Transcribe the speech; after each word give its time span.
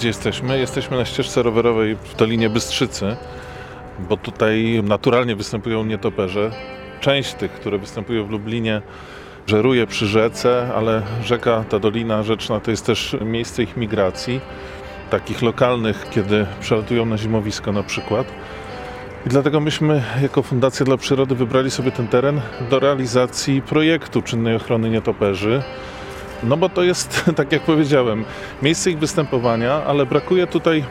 Gdzie 0.00 0.08
jesteśmy? 0.08 0.58
Jesteśmy 0.58 0.96
na 0.96 1.04
ścieżce 1.04 1.42
rowerowej 1.42 1.96
w 1.96 2.16
Dolinie 2.16 2.50
Bystrzycy, 2.50 3.16
bo 3.98 4.16
tutaj 4.16 4.80
naturalnie 4.84 5.36
występują 5.36 5.84
nietoperze. 5.84 6.50
Część 7.00 7.34
tych, 7.34 7.52
które 7.52 7.78
występują 7.78 8.26
w 8.26 8.30
Lublinie, 8.30 8.82
żeruje 9.46 9.86
przy 9.86 10.06
rzece, 10.06 10.68
ale 10.76 11.02
rzeka, 11.24 11.64
ta 11.68 11.78
Dolina 11.78 12.22
Rzeczna 12.22 12.60
to 12.60 12.70
jest 12.70 12.86
też 12.86 13.16
miejsce 13.24 13.62
ich 13.62 13.76
migracji, 13.76 14.40
takich 15.10 15.42
lokalnych, 15.42 16.06
kiedy 16.10 16.46
przelatują 16.60 17.06
na 17.06 17.18
zimowisko 17.18 17.72
na 17.72 17.82
przykład. 17.82 18.26
I 19.26 19.28
dlatego 19.28 19.60
myśmy 19.60 20.02
jako 20.22 20.42
Fundacja 20.42 20.86
dla 20.86 20.96
Przyrody 20.96 21.34
wybrali 21.34 21.70
sobie 21.70 21.90
ten 21.90 22.08
teren 22.08 22.40
do 22.70 22.78
realizacji 22.78 23.62
projektu 23.62 24.22
czynnej 24.22 24.56
ochrony 24.56 24.90
nietoperzy. 24.90 25.62
No 26.42 26.56
bo 26.56 26.68
to 26.68 26.82
jest, 26.82 27.24
tak 27.36 27.52
jak 27.52 27.62
powiedziałem, 27.62 28.24
miejsce 28.62 28.90
ich 28.90 28.98
występowania, 28.98 29.84
ale 29.84 30.06
brakuje 30.06 30.46
tutaj 30.46 30.84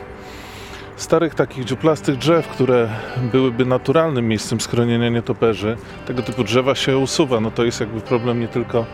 starych 0.96 1.34
takich 1.34 1.64
dziuplastych 1.64 2.16
drzew, 2.16 2.48
które 2.48 2.88
byłyby 3.32 3.66
naturalnym 3.66 4.28
miejscem 4.28 4.60
schronienia 4.60 5.08
nietoperzy. 5.08 5.76
Tego 6.06 6.22
typu 6.22 6.44
drzewa 6.44 6.74
się 6.74 6.98
usuwa. 6.98 7.40
No 7.40 7.50
to 7.50 7.64
jest 7.64 7.80
jakby 7.80 8.00
problem 8.00 8.40
nie 8.40 8.48
tylko 8.48 8.86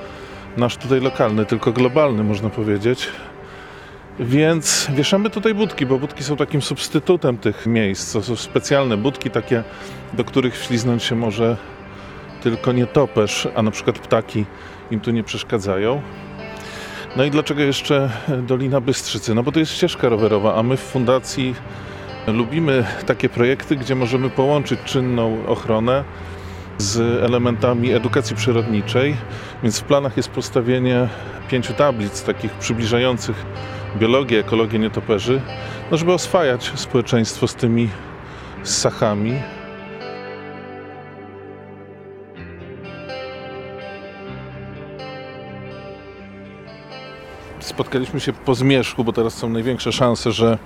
nasz 0.56 0.76
tutaj 0.76 1.00
lokalny, 1.00 1.46
tylko 1.46 1.72
globalny 1.72 2.24
można 2.24 2.50
powiedzieć. 2.50 3.08
Więc 4.20 4.88
wieszamy 4.94 5.30
tutaj 5.30 5.54
budki, 5.54 5.86
bo 5.86 5.98
budki 5.98 6.24
są 6.24 6.36
takim 6.36 6.62
substytutem 6.62 7.38
tych 7.38 7.66
miejsc. 7.66 8.12
To 8.12 8.22
są 8.22 8.36
specjalne 8.36 8.96
budki 8.96 9.30
takie, 9.30 9.64
do 10.12 10.24
których 10.24 10.58
wśliznąć 10.58 11.02
się 11.02 11.14
może 11.14 11.56
tylko 12.42 12.72
nietoperz, 12.72 13.48
a 13.54 13.62
na 13.62 13.70
przykład 13.70 13.98
ptaki 13.98 14.44
im 14.90 15.00
tu 15.00 15.10
nie 15.10 15.24
przeszkadzają. 15.24 16.02
No 17.16 17.24
i 17.24 17.30
dlaczego 17.30 17.62
jeszcze 17.62 18.10
Dolina 18.42 18.80
Bystrzycy? 18.80 19.34
No 19.34 19.42
bo 19.42 19.52
to 19.52 19.60
jest 19.60 19.72
ścieżka 19.72 20.08
rowerowa, 20.08 20.54
a 20.54 20.62
my 20.62 20.76
w 20.76 20.80
fundacji 20.80 21.54
lubimy 22.26 22.84
takie 23.06 23.28
projekty, 23.28 23.76
gdzie 23.76 23.94
możemy 23.94 24.30
połączyć 24.30 24.80
czynną 24.84 25.46
ochronę 25.46 26.04
z 26.78 27.22
elementami 27.24 27.92
edukacji 27.92 28.36
przyrodniczej, 28.36 29.16
więc 29.62 29.80
w 29.80 29.84
planach 29.84 30.16
jest 30.16 30.28
postawienie 30.28 31.08
pięciu 31.48 31.74
tablic 31.74 32.22
takich 32.22 32.52
przybliżających 32.52 33.46
biologię, 33.96 34.38
ekologię 34.38 34.78
nietoperzy, 34.78 35.40
no 35.90 35.96
żeby 35.96 36.12
oswajać 36.12 36.72
społeczeństwo 36.74 37.48
z 37.48 37.54
tymi 37.54 37.88
ssachami. 38.62 39.55
Spotkaliśmy 47.76 48.20
się 48.20 48.32
po 48.32 48.54
zmierzchu, 48.54 49.04
bo 49.04 49.12
teraz 49.12 49.34
są 49.34 49.48
największe 49.48 49.92
szanse, 49.92 50.32
że 50.32 50.58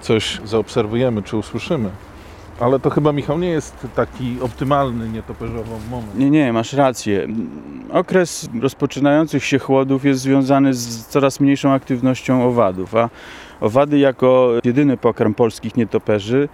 coś 0.00 0.40
zaobserwujemy 0.44 1.22
czy 1.22 1.36
usłyszymy. 1.36 1.90
Ale 2.60 2.80
to 2.80 2.90
chyba, 2.90 3.12
Michał, 3.12 3.38
nie 3.38 3.48
jest 3.48 3.86
taki 3.94 4.36
optymalny 4.40 5.08
nietoperzowo 5.08 5.78
moment. 5.90 6.18
Nie, 6.18 6.30
nie, 6.30 6.52
masz 6.52 6.72
rację. 6.72 7.28
Okres 7.92 8.48
rozpoczynających 8.60 9.44
się 9.44 9.58
chłodów 9.58 10.04
jest 10.04 10.20
związany 10.20 10.74
z 10.74 11.06
coraz 11.06 11.40
mniejszą 11.40 11.72
aktywnością 11.72 12.44
owadów, 12.44 12.94
a 12.94 13.10
owady 13.60 13.98
jako 13.98 14.52
jedyny 14.64 14.96
pokarm 14.96 15.34
polskich 15.34 15.76
nietoperzy 15.76 16.48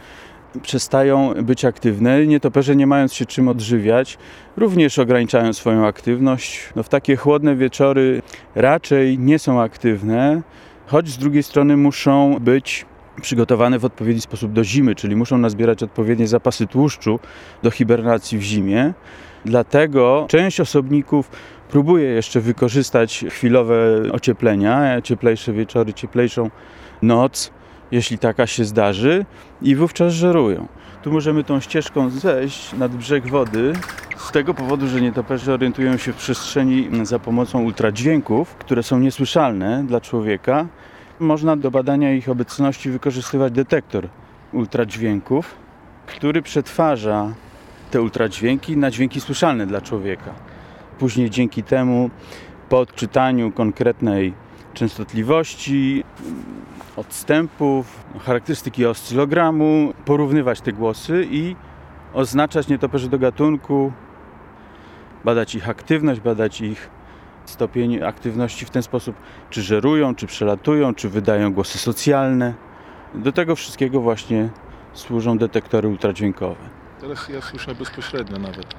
przestają 0.63 1.35
być 1.43 1.65
aktywne. 1.65 2.27
Nietoperze 2.27 2.77
nie 2.77 2.87
mając 2.87 3.15
się 3.15 3.27
czym 3.27 3.49
odżywiać, 3.49 4.19
również 4.57 4.99
ograniczają 4.99 5.53
swoją 5.53 5.87
aktywność. 5.87 6.73
No, 6.77 6.83
w 6.83 6.89
takie 6.89 7.17
chłodne 7.17 7.57
wieczory 7.57 8.23
raczej 8.55 9.19
nie 9.19 9.39
są 9.39 9.61
aktywne, 9.61 10.43
choć 10.87 11.09
z 11.09 11.19
drugiej 11.19 11.43
strony 11.43 11.77
muszą 11.77 12.37
być 12.41 12.87
przygotowane 13.21 13.79
w 13.79 13.85
odpowiedni 13.85 14.21
sposób 14.21 14.53
do 14.53 14.65
zimy, 14.65 14.95
czyli 14.95 15.17
muszą 15.17 15.39
nazbierać 15.39 15.83
odpowiednie 15.83 16.27
zapasy 16.27 16.67
tłuszczu 16.67 17.21
do 17.63 17.71
hibernacji 17.71 18.39
w 18.39 18.43
zimie. 18.43 18.93
Dlatego 19.45 20.27
część 20.29 20.61
osobników 20.61 21.31
próbuje 21.71 22.05
jeszcze 22.05 22.41
wykorzystać 22.41 23.25
chwilowe 23.29 24.03
ocieplenia, 24.13 25.03
cieplejsze 25.03 25.53
wieczory, 25.53 25.93
cieplejszą 25.93 26.51
noc, 27.03 27.51
jeśli 27.91 28.19
taka 28.19 28.47
się 28.47 28.65
zdarzy, 28.65 29.25
i 29.63 29.77
wówczas 29.77 30.13
żerują. 30.13 30.67
Tu 31.03 31.13
możemy 31.13 31.45
tą 31.45 31.61
ścieżką 31.61 32.11
zejść 32.11 32.73
nad 32.73 32.97
brzeg 32.97 33.29
wody, 33.29 33.73
z 34.17 34.31
tego 34.31 34.55
powodu, 34.55 34.89
że 34.89 35.01
nietoperze 35.01 35.55
orientują 35.55 35.97
się 35.97 36.13
w 36.13 36.17
przestrzeni 36.17 36.89
za 37.03 37.19
pomocą 37.19 37.63
ultradźwięków, 37.63 38.55
które 38.55 38.83
są 38.83 38.99
niesłyszalne 38.99 39.85
dla 39.87 40.01
człowieka 40.01 40.67
można 41.21 41.57
do 41.57 41.71
badania 41.71 42.13
ich 42.13 42.29
obecności 42.29 42.91
wykorzystywać 42.91 43.53
detektor 43.53 44.09
ultradźwięków, 44.53 45.55
który 46.07 46.43
przetwarza 46.43 47.35
te 47.91 48.03
ultradźwięki 48.03 48.77
na 48.77 48.91
dźwięki 48.91 49.21
słyszalne 49.21 49.67
dla 49.67 49.81
człowieka. 49.81 50.35
Później 50.99 51.31
dzięki 51.31 51.63
temu 51.63 52.11
po 52.69 52.79
odczytaniu 52.79 53.53
konkretnej 53.53 54.35
częstotliwości, 54.75 56.05
odstępów, 56.99 58.05
charakterystyki 58.21 58.87
oscylogramu, 58.87 59.93
porównywać 60.05 60.61
te 60.61 60.73
głosy 60.73 61.27
i 61.31 61.57
oznaczać 62.15 62.69
nietoperzy 62.69 63.09
do 63.09 63.19
gatunku, 63.19 63.93
badać 65.25 65.55
ich 65.55 65.69
aktywność, 65.69 66.21
badać 66.21 66.61
ich 66.61 66.91
stopień 67.45 68.03
aktywności 68.03 68.67
w 68.67 68.71
ten 68.71 68.83
sposób, 68.83 69.17
czy 69.51 69.63
żerują, 69.63 70.15
czy 70.15 70.27
przelatują, 70.27 70.95
czy 70.95 71.09
wydają 71.09 71.53
głosy 71.53 71.79
socjalne. 71.79 72.55
Do 73.15 73.33
tego 73.33 73.57
wszystkiego 73.57 74.01
właśnie 74.01 74.49
służą 74.93 75.39
detektory 75.39 75.89
ultradźwiękowe. 75.89 76.79
Teraz 77.01 77.29
ja 77.29 77.41
słyszę 77.41 77.75
bezpośrednio 77.75 78.39
nawet. 78.39 78.75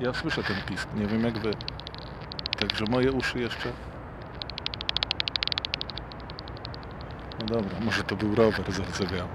Ja 0.00 0.14
słyszę 0.14 0.42
ten 0.42 0.56
pisk, 0.68 0.88
nie 0.96 1.06
wiem 1.06 1.24
jak 1.24 1.38
wy. 1.38 1.50
Także 2.58 2.84
moje 2.90 3.12
uszy 3.12 3.38
jeszcze... 3.38 3.68
No 7.40 7.46
dobra, 7.46 7.80
może 7.84 8.02
to 8.02 8.16
był 8.16 8.34
rower 8.34 8.72
zardzewiały. 8.72 9.28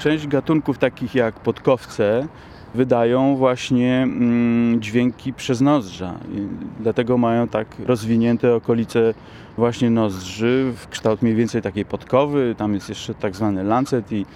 Część 0.00 0.26
gatunków 0.26 0.78
takich 0.78 1.14
jak 1.14 1.40
podkowce 1.40 2.28
wydają 2.74 3.36
właśnie 3.36 4.02
mm, 4.02 4.82
dźwięki 4.82 5.32
przez 5.32 5.60
nozdrza. 5.60 6.18
Dlatego 6.80 7.18
mają 7.18 7.48
tak 7.48 7.66
rozwinięte 7.86 8.54
okolice 8.54 9.14
właśnie 9.56 9.90
nozdrzy 9.90 10.72
w 10.76 10.88
kształt 10.88 11.22
mniej 11.22 11.34
więcej 11.34 11.62
takiej 11.62 11.84
podkowy. 11.84 12.54
Tam 12.58 12.74
jest 12.74 12.88
jeszcze 12.88 13.14
tak 13.14 13.36
zwany 13.36 13.64
lancet 13.64 14.12
i 14.12 14.26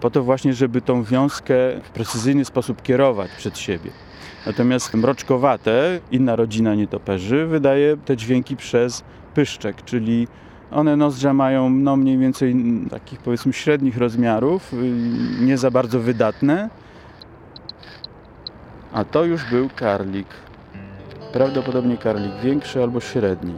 po 0.00 0.10
to 0.10 0.22
właśnie, 0.22 0.54
żeby 0.54 0.80
tą 0.80 1.02
wiązkę 1.02 1.54
w 1.82 1.90
precyzyjny 1.90 2.44
sposób 2.44 2.82
kierować 2.82 3.30
przed 3.36 3.58
siebie. 3.58 3.90
Natomiast 4.46 4.94
mroczkowate, 4.94 6.00
inna 6.10 6.36
rodzina 6.36 6.74
nietoperzy, 6.74 7.46
wydaje 7.46 7.96
te 7.96 8.16
dźwięki 8.16 8.56
przez 8.56 9.04
pyszczek, 9.40 9.84
czyli 9.84 10.28
one 10.70 10.96
nozdrza 10.96 11.34
mają 11.34 11.70
no, 11.70 11.96
mniej 11.96 12.18
więcej 12.18 12.54
takich 12.90 13.18
powiedzmy 13.18 13.52
średnich 13.52 13.98
rozmiarów, 13.98 14.72
y, 14.72 14.76
nie 15.40 15.58
za 15.58 15.70
bardzo 15.70 16.00
wydatne, 16.00 16.70
a 18.92 19.04
to 19.04 19.24
już 19.24 19.50
był 19.50 19.68
karlik. 19.76 20.26
Prawdopodobnie 21.32 21.96
karlik 21.96 22.32
większy 22.42 22.82
albo 22.82 23.00
średni. 23.00 23.54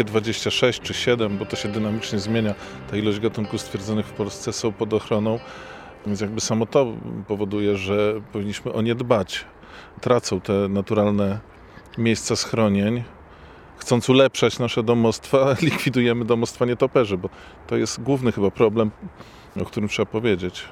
Wszystkie 0.00 0.12
26 0.12 0.80
czy 0.80 0.94
7, 0.94 1.38
bo 1.38 1.46
to 1.46 1.56
się 1.56 1.68
dynamicznie 1.68 2.18
zmienia, 2.18 2.54
ta 2.90 2.96
ilość 2.96 3.20
gatunków 3.20 3.60
stwierdzonych 3.60 4.06
w 4.06 4.12
Polsce 4.12 4.52
są 4.52 4.72
pod 4.72 4.94
ochroną. 4.94 5.38
Więc 6.06 6.20
jakby 6.20 6.40
samo 6.40 6.66
to 6.66 6.92
powoduje, 7.28 7.76
że 7.76 8.20
powinniśmy 8.32 8.72
o 8.72 8.82
nie 8.82 8.94
dbać. 8.94 9.44
Tracą 10.00 10.40
te 10.40 10.52
naturalne 10.52 11.38
miejsca 11.98 12.36
schronień. 12.36 13.04
Chcąc 13.78 14.08
ulepszać 14.08 14.58
nasze 14.58 14.82
domostwa, 14.82 15.54
likwidujemy 15.62 16.24
domostwa 16.24 16.64
nietoperzy, 16.64 17.18
bo 17.18 17.28
to 17.66 17.76
jest 17.76 18.02
główny 18.02 18.32
chyba 18.32 18.50
problem, 18.50 18.90
o 19.62 19.64
którym 19.64 19.88
trzeba 19.88 20.06
powiedzieć. 20.06 20.64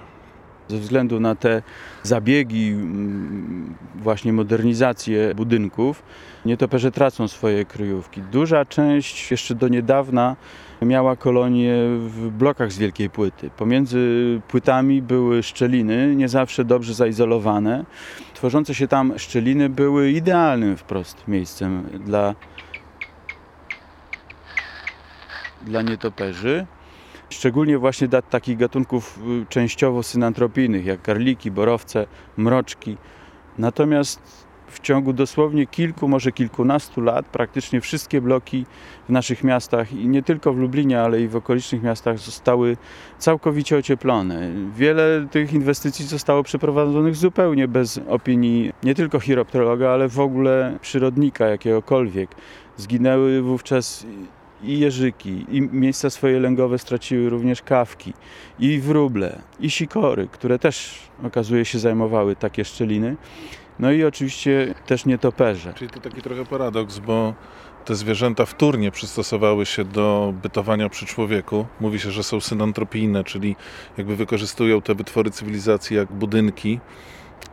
Ze 0.69 0.79
względu 0.79 1.21
na 1.21 1.35
te 1.35 1.63
zabiegi, 2.03 2.69
mm, 2.69 3.75
właśnie 3.95 4.33
modernizację 4.33 5.35
budynków, 5.35 6.03
nietoperze 6.47 6.93
tracą 6.93 7.29
swoje 7.29 7.65
kryjówki. 7.65 8.23
Duża 8.23 8.65
część 8.65 9.31
jeszcze 9.31 9.55
do 9.55 9.69
niedawna 9.69 10.37
miała 10.83 11.17
kolonie 11.17 11.75
w 11.99 12.31
blokach 12.31 12.73
z 12.73 12.79
wielkiej 12.79 13.11
płyty. 13.11 13.51
Pomiędzy 13.57 14.41
płytami 14.49 15.03
były 15.03 15.43
szczeliny, 15.43 16.17
nie 16.17 16.29
zawsze 16.29 16.65
dobrze 16.65 16.95
zaizolowane. 16.95 17.85
tworzące 18.35 18.75
się 18.75 18.89
tam 18.89 19.19
szczeliny 19.19 19.69
były 19.69 20.11
idealnym 20.11 20.77
wprost 20.77 21.29
miejscem 21.29 21.83
dla, 22.05 22.35
dla 25.63 25.83
nietoperzy. 25.83 26.67
Szczególnie 27.31 27.79
właśnie 27.79 28.09
dla 28.09 28.23
takich 28.23 28.57
gatunków 28.57 29.19
y, 29.43 29.47
częściowo 29.49 30.03
synantropijnych, 30.03 30.87
jak 30.87 31.03
karliki, 31.03 31.51
borowce, 31.51 32.07
mroczki. 32.37 32.97
Natomiast 33.59 34.49
w 34.71 34.81
ciągu 34.81 35.13
dosłownie 35.13 35.67
kilku, 35.67 36.09
może 36.09 36.33
kilkunastu 36.33 37.01
lat 37.01 37.27
praktycznie 37.27 37.81
wszystkie 37.81 38.21
bloki 38.21 38.67
w 39.09 39.13
naszych 39.13 39.45
miastach 39.45 39.93
i 39.93 40.09
nie 40.09 40.23
tylko 40.23 40.53
w 40.53 40.57
Lublinie, 40.57 41.01
ale 41.01 41.21
i 41.21 41.29
w 41.29 41.37
okolicznych 41.37 41.83
miastach 41.83 42.19
zostały 42.19 42.77
całkowicie 43.19 43.77
ocieplone. 43.77 44.51
Wiele 44.77 45.27
tych 45.31 45.53
inwestycji 45.53 46.07
zostało 46.07 46.43
przeprowadzonych 46.43 47.17
zupełnie 47.17 47.69
bez 47.69 48.01
opinii 48.09 48.73
nie 48.83 48.95
tylko 48.95 49.21
chiropterologa, 49.21 49.91
ale 49.91 50.09
w 50.09 50.21
ogóle 50.21 50.79
przyrodnika 50.81 51.47
jakiegokolwiek. 51.47 52.31
Zginęły 52.77 53.43
wówczas 53.43 54.07
i 54.63 54.79
jeżyki, 54.79 55.47
i 55.49 55.63
miejsca 55.63 56.11
swoje 56.11 56.41
lęgowe 56.41 56.79
straciły 56.79 57.31
również 57.31 57.63
kawki, 57.63 58.13
i 58.59 58.79
wróble, 58.79 59.39
i 59.61 59.71
sikory, 59.71 60.29
które 60.33 60.59
też 60.59 60.99
okazuje 61.23 61.65
się 61.65 61.79
zajmowały 61.79 62.37
takie 62.37 62.65
szczeliny. 62.65 63.17
No 63.79 63.93
i 63.93 64.05
oczywiście 64.05 64.75
też 64.87 65.07
nietoperze. 65.07 65.73
Czyli 65.75 65.91
to 65.91 66.01
taki 66.01 66.23
trochę 66.23 66.45
paradoks, 66.45 66.99
bo 66.99 67.35
te 67.85 67.95
zwierzęta 67.95 68.47
wtórnie 68.47 68.91
przystosowały 68.91 69.67
się 69.67 69.85
do 69.85 70.35
bytowania 70.43 70.89
przy 70.89 71.07
człowieku. 71.07 71.67
Mówi 71.81 72.01
się, 72.01 72.11
że 72.11 72.23
są 72.23 72.41
synantropijne, 72.41 73.25
czyli 73.25 73.57
jakby 73.99 74.17
wykorzystują 74.17 74.83
te 74.83 74.95
wytwory 74.95 75.31
cywilizacji 75.31 75.97
jak 75.97 76.13
budynki. 76.13 76.81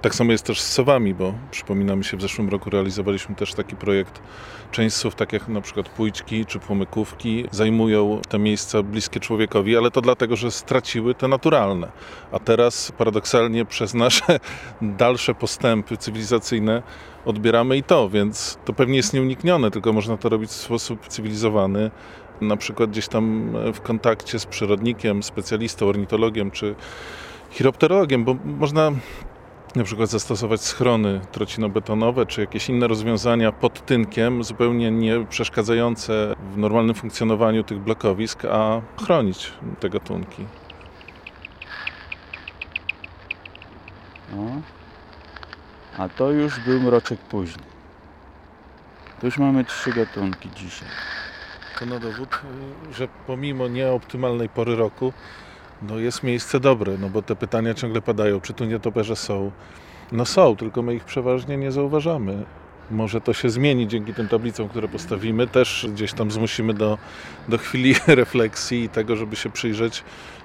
Tak 0.06 0.16
samo 0.16 0.32
jest 0.32 0.46
też 0.46 0.62
z 0.62 0.72
sowami, 0.72 1.14
bo 1.14 1.34
przypominamy 1.52 2.04
się, 2.04 2.18
w 2.18 2.22
zeszłym 2.22 2.50
roku 2.50 2.70
realizowaliśmy 2.70 3.36
też 3.36 3.54
taki 3.54 3.76
projekt. 3.76 4.22
Część 4.72 4.96
sów, 4.96 5.16
tak 5.16 5.34
jak 5.34 5.48
na 5.48 5.62
przykład 5.62 5.90
pójczki 5.90 6.46
czy 6.46 6.60
płomykówki, 6.60 7.46
zajmują 7.52 8.22
te 8.30 8.40
miejsca 8.40 8.84
bliskie 8.84 9.20
człowiekowi, 9.20 9.78
ale 9.78 9.92
to 9.92 10.02
dlatego, 10.02 10.36
że 10.36 10.52
straciły 10.52 11.16
te 11.16 11.28
naturalne. 11.28 11.92
A 12.32 12.40
teraz 12.40 12.92
paradoksalnie 12.98 13.66
przez 13.66 13.94
nasze 13.94 14.40
dalsze 14.82 15.36
postępy 15.36 15.98
cywilizacyjne 15.98 16.84
odbieramy 17.26 17.78
i 17.78 17.84
to, 17.84 18.10
więc 18.10 18.58
to 18.66 18.74
pewnie 18.74 18.98
jest 18.98 19.14
nieuniknione, 19.14 19.72
tylko 19.72 19.94
można 19.94 20.18
to 20.18 20.30
robić 20.30 20.50
w 20.50 20.54
sposób 20.54 21.08
cywilizowany, 21.08 21.92
na 22.42 22.58
przykład 22.58 22.90
gdzieś 22.90 23.08
tam 23.08 23.54
w 23.74 23.82
kontakcie 23.82 24.40
z 24.40 24.46
przyrodnikiem, 24.46 25.24
specjalistą, 25.24 25.86
ornitologiem 25.86 26.52
czy 26.52 26.76
chiropterologiem, 27.52 28.24
bo 28.24 28.36
można 28.46 28.92
na 29.76 29.84
przykład 29.84 30.10
zastosować 30.10 30.62
schrony 30.62 31.22
trocinobetonowe 31.32 32.26
czy 32.26 32.42
jakieś 32.42 32.70
inne 32.70 32.88
rozwiązania 32.88 33.52
pod 33.52 33.86
tynkiem, 33.86 34.44
zupełnie 34.44 34.92
nie 34.92 35.26
przeszkadzające 35.26 36.36
w 36.54 36.58
normalnym 36.58 36.96
funkcjonowaniu 36.96 37.64
tych 37.64 37.80
blokowisk, 37.80 38.46
a 38.46 38.82
chronić 39.06 39.54
te 39.80 39.90
gatunki. 39.90 40.46
O. 44.38 44.62
A 45.98 46.10
to 46.10 46.32
już 46.32 46.60
był 46.60 46.82
mroczek 46.82 47.20
późny. 47.20 47.64
Tu 49.20 49.26
już 49.26 49.38
mamy 49.38 49.66
trzy 49.66 49.94
gatunki 49.94 50.50
dzisiaj. 50.56 50.90
To 51.80 51.86
na 51.86 52.00
dowód, 52.00 52.30
że 52.92 53.08
pomimo 53.28 53.68
nieoptymalnej 53.68 54.50
pory 54.50 54.76
roku, 54.76 55.14
no 55.82 56.00
jest 56.00 56.24
miejsce 56.24 56.60
dobre, 56.60 56.98
no 56.98 57.10
bo 57.10 57.22
te 57.22 57.36
pytania 57.36 57.74
ciągle 57.74 58.02
padają, 58.02 58.42
czy 58.42 58.54
tu 58.54 58.66
nietoperze 58.66 59.16
są. 59.16 59.52
No 60.12 60.26
są, 60.26 60.56
tylko 60.56 60.82
my 60.82 60.96
ich 60.96 61.04
przeważnie 61.04 61.58
nie 61.58 61.72
zauważamy. 61.72 62.44
Może 62.92 63.22
to 63.22 63.34
się 63.34 63.50
zmieni 63.50 63.88
dzięki 63.88 64.14
tym 64.14 64.28
tablicom, 64.28 64.70
które 64.70 64.88
postawimy. 64.88 65.48
Też 65.48 65.88
gdzieś 65.94 66.14
tam 66.14 66.32
zmusimy 66.32 66.74
do, 66.74 66.98
do 67.50 67.58
chwili 67.58 67.96
refleksji 68.08 68.84
i 68.84 68.90
tego, 68.90 69.16
żeby 69.16 69.36
się 69.36 69.50
przyjrzeć, 69.50 70.04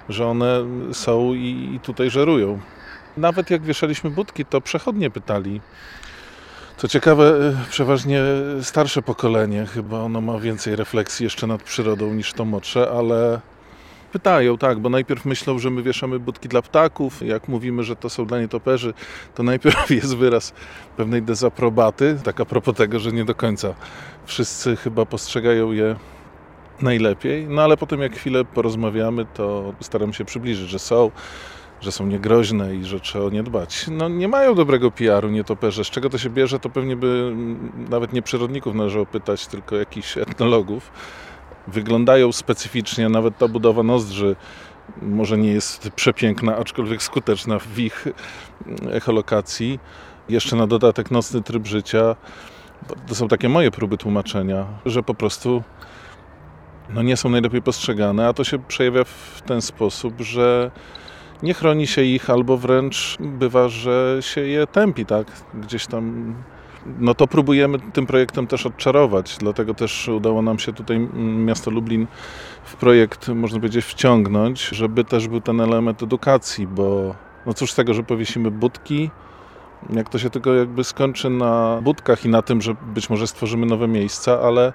że 0.08 0.26
one 0.26 0.64
są 0.92 1.34
i, 1.34 1.72
i 1.74 1.80
tutaj 1.80 2.10
żerują. 2.10 2.58
Nawet 3.16 3.50
jak 3.50 3.62
wieszaliśmy 3.62 4.10
budki, 4.10 4.44
to 4.44 4.60
przechodnie 4.60 5.10
pytali. 5.10 5.60
Co 6.76 6.88
ciekawe, 6.88 7.54
przeważnie 7.70 8.22
starsze 8.62 9.02
pokolenie, 9.02 9.66
chyba 9.66 10.00
ono 10.00 10.20
ma 10.20 10.38
więcej 10.38 10.76
refleksji 10.76 11.24
jeszcze 11.24 11.46
nad 11.46 11.62
przyrodą 11.62 12.14
niż 12.14 12.32
to 12.32 12.44
młodsze, 12.44 12.90
ale 12.90 13.40
Pytają, 14.12 14.58
tak, 14.58 14.78
bo 14.78 14.88
najpierw 14.88 15.24
myślą, 15.24 15.58
że 15.58 15.70
my 15.70 15.82
wieszamy 15.82 16.18
budki 16.18 16.48
dla 16.48 16.62
ptaków. 16.62 17.22
Jak 17.22 17.48
mówimy, 17.48 17.82
że 17.84 17.96
to 17.96 18.10
są 18.10 18.26
dla 18.26 18.40
nietoperzy, 18.40 18.94
to 19.34 19.42
najpierw 19.42 19.90
jest 20.00 20.16
wyraz 20.16 20.52
pewnej 20.96 21.22
dezaprobaty, 21.22 22.18
tak 22.24 22.40
a 22.40 22.44
propos 22.44 22.74
tego, 22.74 22.98
że 22.98 23.12
nie 23.12 23.24
do 23.24 23.34
końca 23.34 23.74
wszyscy 24.26 24.76
chyba 24.76 25.06
postrzegają 25.06 25.72
je 25.72 25.96
najlepiej. 26.82 27.46
No 27.48 27.62
ale 27.62 27.76
potem 27.76 28.00
jak 28.00 28.12
chwilę 28.12 28.44
porozmawiamy, 28.44 29.26
to 29.34 29.72
staram 29.80 30.12
się 30.12 30.24
przybliżyć, 30.24 30.68
że 30.68 30.78
są, 30.78 31.10
że 31.80 31.92
są 31.92 32.06
niegroźne 32.06 32.74
i 32.74 32.84
że 32.84 33.00
trzeba 33.00 33.24
o 33.24 33.30
nie 33.30 33.42
dbać. 33.42 33.86
No 33.88 34.08
nie 34.08 34.28
mają 34.28 34.54
dobrego 34.54 34.90
PR-u 34.90 35.28
nietoperze. 35.28 35.84
Z 35.84 35.90
czego 35.90 36.10
to 36.10 36.18
się 36.18 36.30
bierze, 36.30 36.58
to 36.58 36.70
pewnie 36.70 36.96
by 36.96 37.34
nawet 37.90 38.12
nie 38.12 38.22
przyrodników 38.22 38.74
należało 38.74 39.06
pytać, 39.06 39.46
tylko 39.46 39.76
jakichś 39.76 40.18
etnologów 40.18 40.90
wyglądają 41.66 42.32
specyficznie, 42.32 43.08
nawet 43.08 43.38
ta 43.38 43.48
budowa 43.48 43.82
nozdrzy 43.82 44.36
może 45.02 45.38
nie 45.38 45.52
jest 45.52 45.90
przepiękna, 45.90 46.56
aczkolwiek 46.56 47.02
skuteczna 47.02 47.58
w 47.58 47.78
ich 47.78 48.06
echolokacji. 48.90 49.78
Jeszcze 50.28 50.56
na 50.56 50.66
dodatek 50.66 51.10
nocny 51.10 51.42
tryb 51.42 51.66
życia. 51.66 52.16
To 53.08 53.14
są 53.14 53.28
takie 53.28 53.48
moje 53.48 53.70
próby 53.70 53.96
tłumaczenia, 53.96 54.66
że 54.86 55.02
po 55.02 55.14
prostu 55.14 55.62
no 56.94 57.02
nie 57.02 57.16
są 57.16 57.30
najlepiej 57.30 57.62
postrzegane, 57.62 58.28
a 58.28 58.32
to 58.32 58.44
się 58.44 58.58
przejawia 58.58 59.04
w 59.04 59.42
ten 59.46 59.62
sposób, 59.62 60.20
że 60.20 60.70
nie 61.42 61.54
chroni 61.54 61.86
się 61.86 62.02
ich, 62.02 62.30
albo 62.30 62.56
wręcz 62.56 63.16
bywa, 63.20 63.68
że 63.68 64.18
się 64.20 64.40
je 64.40 64.66
tępi, 64.66 65.06
tak? 65.06 65.26
Gdzieś 65.54 65.86
tam 65.86 66.34
no 66.86 67.14
to 67.14 67.26
próbujemy 67.26 67.78
tym 67.92 68.06
projektem 68.06 68.46
też 68.46 68.66
odczarować. 68.66 69.36
Dlatego 69.38 69.74
też 69.74 70.08
udało 70.08 70.42
nam 70.42 70.58
się 70.58 70.72
tutaj 70.72 71.08
miasto 71.22 71.70
Lublin 71.70 72.06
w 72.64 72.76
projekt, 72.76 73.28
można 73.28 73.58
powiedzieć, 73.58 73.84
wciągnąć, 73.84 74.68
żeby 74.68 75.04
też 75.04 75.28
był 75.28 75.40
ten 75.40 75.60
element 75.60 76.02
edukacji, 76.02 76.66
bo 76.66 77.14
no 77.46 77.54
cóż 77.54 77.72
z 77.72 77.74
tego, 77.74 77.94
że 77.94 78.02
powiesimy 78.02 78.50
budki, 78.50 79.10
jak 79.90 80.08
to 80.08 80.18
się 80.18 80.30
tylko 80.30 80.54
jakby 80.54 80.84
skończy 80.84 81.30
na 81.30 81.80
budkach 81.82 82.24
i 82.24 82.28
na 82.28 82.42
tym, 82.42 82.62
że 82.62 82.74
być 82.94 83.10
może 83.10 83.26
stworzymy 83.26 83.66
nowe 83.66 83.88
miejsca, 83.88 84.40
ale 84.40 84.72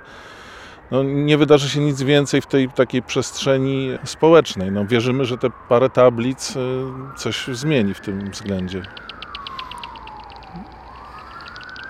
no, 0.92 1.04
nie 1.04 1.38
wydarzy 1.38 1.70
się 1.70 1.80
nic 1.80 2.04
więcej 2.04 2.42
w 2.42 2.46
tej 2.46 2.70
takiej 2.70 3.04
przestrzeni 3.04 3.90
społecznej. 4.04 4.72
No, 4.72 4.86
wierzymy, 4.86 5.26
że 5.26 5.38
te 5.38 5.50
parę 5.70 5.90
tablic 5.90 6.56
y, 6.56 6.60
coś 7.18 7.48
zmieni 7.48 7.94
w 7.94 8.00
tym 8.00 8.32
względzie. 8.32 8.82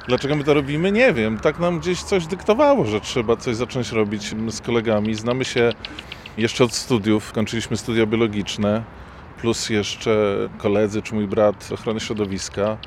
Dlaczego 0.08 0.36
my 0.36 0.44
to 0.44 0.54
robimy? 0.54 0.92
Nie 0.92 1.14
wiem. 1.14 1.40
Tak 1.40 1.60
nam 1.60 1.80
gdzieś 1.80 2.04
coś 2.04 2.28
dyktowało, 2.28 2.86
że 2.86 3.02
trzeba 3.02 3.36
coś 3.36 3.56
zacząć 3.56 3.92
robić 3.92 4.36
z 4.50 4.62
kolegami. 4.62 5.16
Znamy 5.16 5.46
się 5.46 5.72
jeszcze 6.38 6.64
od 6.64 6.74
studiów. 6.74 7.32
Kończyliśmy 7.32 7.78
studia 7.78 8.06
biologiczne, 8.06 8.84
plus 9.42 9.70
jeszcze 9.70 10.36
koledzy 10.58 11.02
czy 11.02 11.16
mój 11.16 11.28
brat 11.28 11.70
ochrony 11.74 12.00
środowiska. 12.00 12.78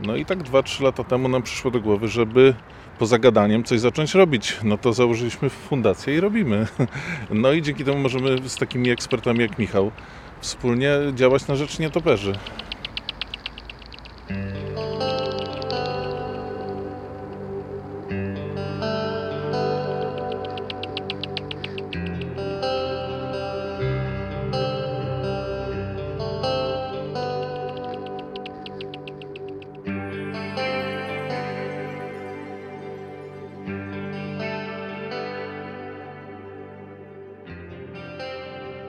No 0.00 0.16
i 0.16 0.24
tak 0.24 0.38
2-3 0.38 0.82
lata 0.82 1.04
temu 1.04 1.28
nam 1.28 1.42
przyszło 1.42 1.70
do 1.70 1.80
głowy, 1.80 2.08
żeby 2.08 2.54
poza 2.98 3.18
gadaniem 3.18 3.64
coś 3.64 3.80
zacząć 3.80 4.14
robić. 4.14 4.56
No 4.62 4.78
to 4.78 4.92
założyliśmy 4.92 5.50
fundację 5.50 6.14
i 6.14 6.20
robimy. 6.20 6.66
No 7.30 7.52
i 7.52 7.62
dzięki 7.62 7.84
temu 7.84 7.98
możemy 7.98 8.48
z 8.48 8.56
takimi 8.56 8.90
ekspertami 8.90 9.40
jak 9.40 9.58
Michał 9.58 9.90
wspólnie 10.40 10.90
działać 11.14 11.46
na 11.46 11.56
rzecz 11.56 11.78
nietoperzy. 11.78 12.32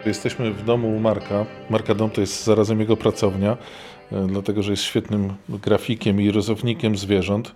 Jesteśmy 0.06 0.52
w 0.52 0.64
domu 0.64 0.98
u 0.98 1.00
Marka. 1.00 1.46
Marka 1.70 1.96
Dom 1.96 2.10
to 2.10 2.22
jest 2.22 2.44
zarazem 2.44 2.80
jego 2.80 2.98
pracownia, 2.98 3.58
e, 4.12 4.28
dlatego 4.28 4.64
że 4.64 4.72
jest 4.72 4.84
świetnym 4.84 5.34
grafikiem 5.50 6.22
i 6.22 6.32
rysownikiem 6.32 6.98
zwierząt. 6.98 7.52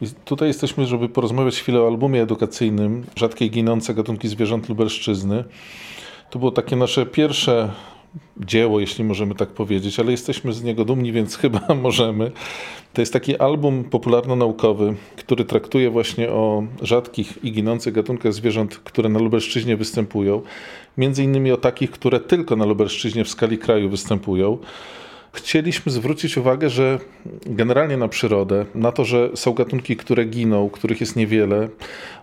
I 0.00 0.06
tutaj 0.24 0.48
jesteśmy, 0.48 0.86
żeby 0.86 1.08
porozmawiać 1.08 1.60
chwilę 1.60 1.80
o 1.80 1.86
albumie 1.86 2.22
edukacyjnym 2.22 3.06
Rzadkie 3.16 3.48
ginące 3.48 3.94
gatunki 3.94 4.28
zwierząt 4.28 4.68
Lubelszczyzny. 4.68 5.44
To 6.30 6.38
było 6.38 6.50
takie 6.50 6.76
nasze 6.76 7.06
pierwsze 7.06 7.70
dzieło, 8.36 8.80
jeśli 8.80 9.04
możemy 9.04 9.34
tak 9.34 9.48
powiedzieć, 9.48 10.00
ale 10.00 10.10
jesteśmy 10.10 10.52
z 10.52 10.62
niego 10.62 10.84
dumni, 10.84 11.12
więc 11.12 11.36
chyba 11.40 11.74
możemy. 11.82 12.32
To 12.92 13.02
jest 13.02 13.12
taki 13.12 13.36
album 13.36 13.84
popularno-naukowy, 13.84 14.94
który 15.16 15.44
traktuje 15.44 15.90
właśnie 15.90 16.30
o 16.30 16.62
rzadkich 16.82 17.44
i 17.44 17.52
ginących 17.52 17.94
gatunkach 17.94 18.32
zwierząt, 18.32 18.76
które 18.76 19.08
na 19.08 19.18
Lubelszczyźnie 19.18 19.76
występują. 19.76 20.42
Między 20.98 21.24
innymi 21.24 21.52
o 21.52 21.56
takich, 21.56 21.90
które 21.90 22.20
tylko 22.20 22.56
na 22.56 22.64
Lubelszczyźnie 22.64 23.24
w 23.24 23.28
skali 23.28 23.58
kraju 23.58 23.88
występują 23.88 24.58
chcieliśmy 25.32 25.92
zwrócić 25.92 26.36
uwagę, 26.36 26.70
że 26.70 26.98
generalnie 27.46 27.96
na 27.96 28.08
przyrodę, 28.08 28.66
na 28.74 28.92
to, 28.92 29.04
że 29.04 29.30
są 29.34 29.52
gatunki, 29.52 29.96
które 29.96 30.24
giną, 30.24 30.70
których 30.70 31.00
jest 31.00 31.16
niewiele, 31.16 31.68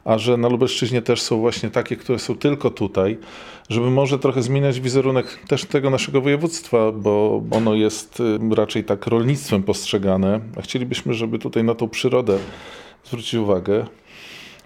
a 0.05 0.17
że 0.17 0.37
na 0.37 0.47
Lubelszczyźnie 0.47 1.01
też 1.01 1.21
są 1.21 1.39
właśnie 1.39 1.69
takie, 1.69 1.95
które 1.95 2.19
są 2.19 2.35
tylko 2.35 2.69
tutaj, 2.69 3.17
żeby 3.69 3.89
może 3.89 4.19
trochę 4.19 4.41
zmieniać 4.41 4.79
wizerunek 4.79 5.39
też 5.47 5.65
tego 5.65 5.89
naszego 5.89 6.21
województwa, 6.21 6.91
bo 6.91 7.43
ono 7.51 7.73
jest 7.73 8.19
y, 8.19 8.55
raczej 8.55 8.83
tak 8.83 9.07
rolnictwem 9.07 9.63
postrzegane, 9.63 10.39
a 10.57 10.61
chcielibyśmy, 10.61 11.13
żeby 11.13 11.39
tutaj 11.39 11.63
na 11.63 11.75
tą 11.75 11.89
przyrodę 11.89 12.37
zwrócić 13.03 13.33
uwagę. 13.33 13.85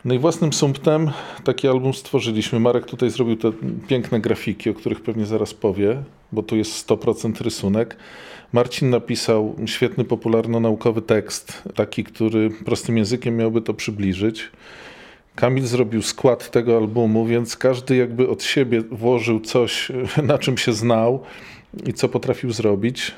No 0.06 0.14
i 0.14 0.20
własnym 0.20 0.54
sumptem 0.54 1.12
taki 1.44 1.68
album 1.68 1.94
stworzyliśmy. 1.94 2.60
Marek 2.60 2.86
tutaj 2.86 3.10
zrobił 3.10 3.36
te 3.36 3.52
piękne 3.88 4.20
grafiki, 4.20 4.70
o 4.70 4.74
których 4.74 5.02
pewnie 5.02 5.26
zaraz 5.26 5.54
powie, 5.54 6.04
bo 6.32 6.44
tu 6.44 6.56
jest 6.56 6.90
100% 6.90 7.42
rysunek. 7.42 7.98
Marcin 8.54 8.90
napisał 8.90 9.56
świetny, 9.66 10.04
popularno-naukowy 10.04 11.02
tekst, 11.02 11.64
taki, 11.76 12.04
który 12.04 12.50
prostym 12.50 12.98
językiem 12.98 13.38
miałby 13.38 13.62
to 13.62 13.74
przybliżyć. 13.74 14.52
Kamil 15.36 15.68
zrobił 15.68 16.02
skład 16.02 16.52
tego 16.52 16.78
albumu, 16.78 17.26
więc 17.26 17.58
każdy 17.58 17.96
jakby 17.96 18.30
od 18.30 18.44
siebie 18.44 18.82
włożył 18.82 19.40
coś, 19.40 19.92
na 20.24 20.38
czym 20.38 20.58
się 20.58 20.74
znał 20.74 21.24
i 21.86 21.94
co 21.94 22.10
potrafił 22.10 22.52
zrobić. 22.52 23.12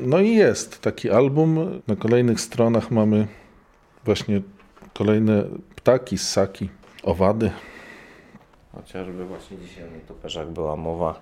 No 0.00 0.20
i 0.20 0.34
jest 0.34 0.80
taki 0.80 1.10
album. 1.10 1.80
Na 1.86 1.96
kolejnych 1.96 2.40
stronach 2.40 2.90
mamy 2.90 3.26
właśnie 4.04 4.42
kolejne 4.94 5.44
ptaki, 5.76 6.18
ssaki, 6.18 6.68
owady. 7.02 7.50
Chociażby 8.74 9.24
właśnie 9.24 9.56
dzisiaj 9.58 9.84
o 9.84 9.94
nietoperzach 9.94 10.50
była 10.50 10.76
mowa. 10.76 11.20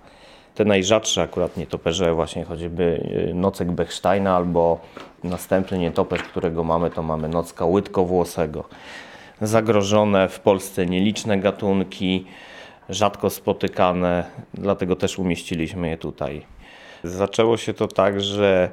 Te 0.55 0.65
najrzadsze 0.65 1.23
akurat 1.23 1.57
nietoperze, 1.57 2.15
właśnie 2.15 2.45
choćby 2.45 2.83
y, 3.31 3.35
nocek 3.35 3.71
Bechsteina 3.71 4.37
albo 4.37 4.81
następny 5.25 5.79
nietoperz, 5.79 6.23
którego 6.23 6.65
mamy, 6.65 6.91
to 6.91 7.03
mamy 7.03 7.29
nocka 7.29 7.65
łydkowłosego. 7.65 8.65
Zagrożone 9.41 10.29
w 10.29 10.41
Polsce 10.41 10.87
nieliczne 10.87 11.39
gatunki, 11.39 12.27
rzadko 12.89 13.31
spotykane, 13.31 14.25
dlatego 14.55 14.97
też 14.97 15.19
umieściliśmy 15.19 15.89
je 15.89 15.99
tutaj. 15.99 16.47
Zaczęło 17.05 17.57
się 17.57 17.75
to 17.75 17.89
tak, 17.89 18.21
że 18.21 18.71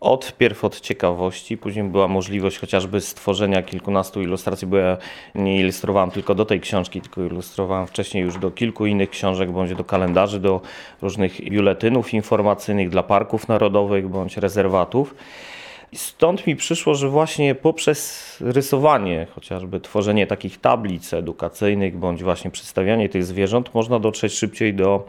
od 0.00 0.36
pierw 0.38 0.64
od 0.64 0.80
ciekawości, 0.80 1.56
później 1.56 1.84
była 1.84 2.08
możliwość 2.08 2.58
chociażby 2.58 3.00
stworzenia 3.00 3.62
kilkunastu 3.62 4.22
ilustracji, 4.22 4.66
bo 4.66 4.76
ja 4.76 4.96
nie 5.34 5.60
ilustrowałem 5.60 6.10
tylko 6.10 6.34
do 6.34 6.44
tej 6.44 6.60
książki, 6.60 7.00
tylko 7.00 7.22
ilustrowałem 7.22 7.86
wcześniej 7.86 8.24
już 8.24 8.38
do 8.38 8.50
kilku 8.50 8.86
innych 8.86 9.10
książek, 9.10 9.50
bądź 9.50 9.74
do 9.74 9.84
kalendarzy, 9.84 10.40
do 10.40 10.60
różnych 11.02 11.50
biuletynów 11.50 12.14
informacyjnych 12.14 12.88
dla 12.88 13.02
parków 13.02 13.48
narodowych 13.48 14.08
bądź 14.08 14.36
rezerwatów. 14.36 15.14
Stąd 15.94 16.46
mi 16.46 16.56
przyszło, 16.56 16.94
że 16.94 17.08
właśnie 17.08 17.54
poprzez 17.54 18.36
rysowanie, 18.40 19.26
chociażby 19.34 19.80
tworzenie 19.80 20.26
takich 20.26 20.60
tablic 20.60 21.14
edukacyjnych, 21.14 21.96
bądź 21.98 22.22
właśnie 22.22 22.50
przedstawianie 22.50 23.08
tych 23.08 23.24
zwierząt, 23.24 23.74
można 23.74 23.98
dotrzeć 23.98 24.32
szybciej 24.32 24.74
do 24.74 25.06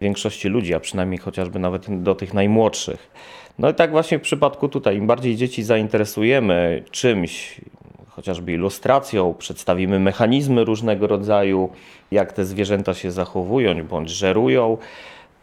większości 0.00 0.48
ludzi, 0.48 0.74
a 0.74 0.80
przynajmniej 0.80 1.18
chociażby 1.18 1.58
nawet 1.58 2.02
do 2.02 2.14
tych 2.14 2.34
najmłodszych. 2.34 3.10
No 3.60 3.70
i 3.70 3.74
tak 3.74 3.90
właśnie 3.90 4.18
w 4.18 4.22
przypadku 4.22 4.68
tutaj, 4.68 4.96
im 4.96 5.06
bardziej 5.06 5.36
dzieci 5.36 5.62
zainteresujemy 5.62 6.82
czymś, 6.90 7.60
chociażby 8.08 8.52
ilustracją, 8.52 9.34
przedstawimy 9.38 10.00
mechanizmy 10.00 10.64
różnego 10.64 11.06
rodzaju, 11.06 11.68
jak 12.10 12.32
te 12.32 12.44
zwierzęta 12.44 12.94
się 12.94 13.10
zachowują 13.10 13.84
bądź 13.84 14.10
żerują, 14.10 14.78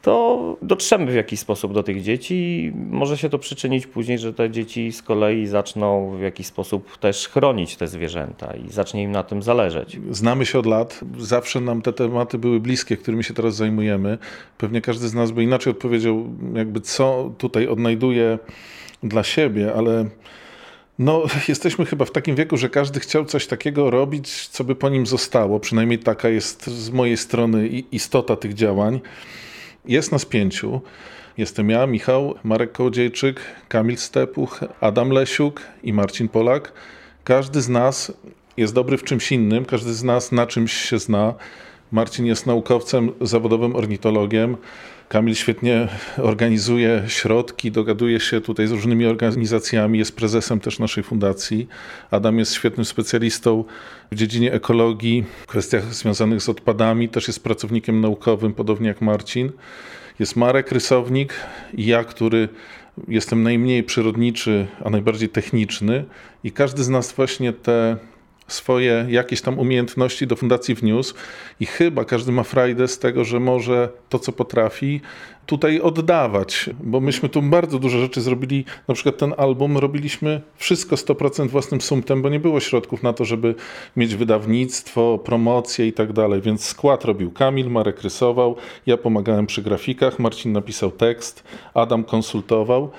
to 0.07 0.57
dotrzemy 0.61 1.11
w 1.11 1.15
jakiś 1.15 1.39
sposób 1.39 1.73
do 1.73 1.83
tych 1.83 2.01
dzieci 2.01 2.35
i 2.35 2.71
może 2.75 3.17
się 3.17 3.29
to 3.29 3.39
przyczynić 3.39 3.87
później, 3.87 4.19
że 4.19 4.33
te 4.33 4.49
dzieci 4.49 4.91
z 4.91 5.01
kolei 5.01 5.47
zaczną 5.47 6.17
w 6.17 6.21
jakiś 6.21 6.47
sposób 6.47 6.97
też 6.97 7.27
chronić 7.27 7.75
te 7.75 7.87
zwierzęta 7.87 8.53
i 8.55 8.71
zacznie 8.71 9.03
im 9.03 9.11
na 9.11 9.23
tym 9.23 9.43
zależeć. 9.43 9.99
Znamy 10.11 10.45
się 10.45 10.59
od 10.59 10.65
lat, 10.65 10.99
zawsze 11.17 11.61
nam 11.61 11.81
te 11.81 11.93
tematy 11.93 12.37
były 12.37 12.59
bliskie, 12.59 12.97
którymi 12.97 13.23
się 13.23 13.33
teraz 13.33 13.55
zajmujemy. 13.55 14.17
Pewnie 14.57 14.81
każdy 14.81 15.07
z 15.07 15.13
nas 15.13 15.31
by 15.31 15.43
inaczej 15.43 15.71
odpowiedział, 15.71 16.25
jakby 16.53 16.81
co 16.81 17.31
tutaj 17.37 17.67
odnajduje 17.67 18.39
dla 19.03 19.23
siebie, 19.23 19.73
ale 19.73 20.05
no, 20.99 21.23
jesteśmy 21.47 21.85
chyba 21.85 22.05
w 22.05 22.11
takim 22.11 22.35
wieku, 22.35 22.57
że 22.57 22.69
każdy 22.69 22.99
chciał 22.99 23.25
coś 23.25 23.47
takiego 23.47 23.89
robić, 23.89 24.47
co 24.47 24.63
by 24.63 24.75
po 24.75 24.89
nim 24.89 25.05
zostało. 25.07 25.59
Przynajmniej 25.59 25.99
taka 25.99 26.29
jest 26.29 26.67
z 26.67 26.89
mojej 26.89 27.17
strony 27.17 27.67
istota 27.67 28.35
tych 28.35 28.53
działań. 28.53 28.99
Jest 29.85 30.11
nas 30.11 30.25
pięciu. 30.25 30.81
Jestem 31.37 31.69
ja, 31.69 31.87
Michał, 31.87 32.35
Marek 32.43 32.71
Kołodziejczyk, 32.71 33.41
Kamil 33.67 33.97
Stepuch, 33.97 34.59
Adam 34.81 35.09
Lesiuk 35.09 35.61
i 35.83 35.93
Marcin 35.93 36.27
Polak. 36.27 36.73
Każdy 37.23 37.61
z 37.61 37.69
nas 37.69 38.13
jest 38.57 38.73
dobry 38.73 38.97
w 38.97 39.03
czymś 39.03 39.31
innym, 39.31 39.65
każdy 39.65 39.93
z 39.93 40.03
nas 40.03 40.31
na 40.31 40.47
czymś 40.47 40.73
się 40.73 40.99
zna. 40.99 41.33
Marcin 41.91 42.25
jest 42.25 42.45
naukowcem, 42.45 43.11
zawodowym 43.21 43.75
ornitologiem. 43.75 44.57
Kamil 45.09 45.35
świetnie 45.35 45.87
organizuje 46.17 47.03
środki, 47.07 47.71
dogaduje 47.71 48.19
się 48.19 48.41
tutaj 48.41 48.67
z 48.67 48.71
różnymi 48.71 49.05
organizacjami, 49.05 49.99
jest 49.99 50.15
prezesem 50.15 50.59
też 50.59 50.79
naszej 50.79 51.03
fundacji. 51.03 51.67
Adam 52.11 52.39
jest 52.39 52.53
świetnym 52.53 52.85
specjalistą 52.85 53.63
w 54.11 54.15
dziedzinie 54.15 54.53
ekologii, 54.53 55.25
w 55.43 55.47
kwestiach 55.47 55.93
związanych 55.93 56.41
z 56.41 56.49
odpadami, 56.49 57.09
też 57.09 57.27
jest 57.27 57.43
pracownikiem 57.43 58.01
naukowym, 58.01 58.53
podobnie 58.53 58.87
jak 58.87 59.01
Marcin. 59.01 59.51
Jest 60.19 60.35
Marek 60.35 60.71
Rysownik 60.71 61.33
i 61.73 61.85
ja, 61.85 62.03
który 62.03 62.49
jestem 63.07 63.43
najmniej 63.43 63.83
przyrodniczy, 63.83 64.67
a 64.85 64.89
najbardziej 64.89 65.29
techniczny 65.29 66.05
i 66.43 66.51
każdy 66.51 66.83
z 66.83 66.89
nas 66.89 67.13
właśnie 67.13 67.53
te 67.53 67.97
swoje 68.47 69.05
jakieś 69.09 69.41
tam 69.41 69.59
umiejętności 69.59 70.27
do 70.27 70.35
fundacji 70.35 70.75
wniósł 70.75 71.13
i 71.59 71.65
chyba 71.65 72.05
każdy 72.05 72.31
ma 72.31 72.43
frajdę 72.43 72.87
z 72.87 72.99
tego, 72.99 73.25
że 73.25 73.39
może 73.39 73.89
to, 74.09 74.19
co 74.19 74.31
potrafi, 74.31 75.01
tutaj 75.45 75.81
oddawać, 75.81 76.69
bo 76.83 76.99
myśmy 76.99 77.29
tu 77.29 77.41
bardzo 77.41 77.79
dużo 77.79 77.99
rzeczy 77.99 78.21
zrobili, 78.21 78.65
na 78.87 78.93
przykład 78.93 79.17
ten 79.17 79.33
album 79.37 79.77
robiliśmy 79.77 80.41
wszystko 80.55 80.95
100% 80.95 81.49
własnym 81.49 81.81
sumtem, 81.81 82.21
bo 82.21 82.29
nie 82.29 82.39
było 82.39 82.59
środków 82.59 83.03
na 83.03 83.13
to, 83.13 83.25
żeby 83.25 83.55
mieć 83.95 84.15
wydawnictwo, 84.15 85.17
promocję 85.17 85.87
i 85.87 85.93
tak 85.93 86.13
dalej, 86.13 86.41
więc 86.41 86.65
skład 86.65 87.05
robił 87.05 87.31
Kamil, 87.31 87.69
Marek 87.69 88.01
rysował, 88.01 88.55
ja 88.85 88.97
pomagałem 88.97 89.45
przy 89.47 89.61
grafikach, 89.61 90.19
Marcin 90.19 90.51
napisał 90.51 90.91
tekst, 90.91 91.43
Adam 91.73 92.03
konsultował. 92.03 92.91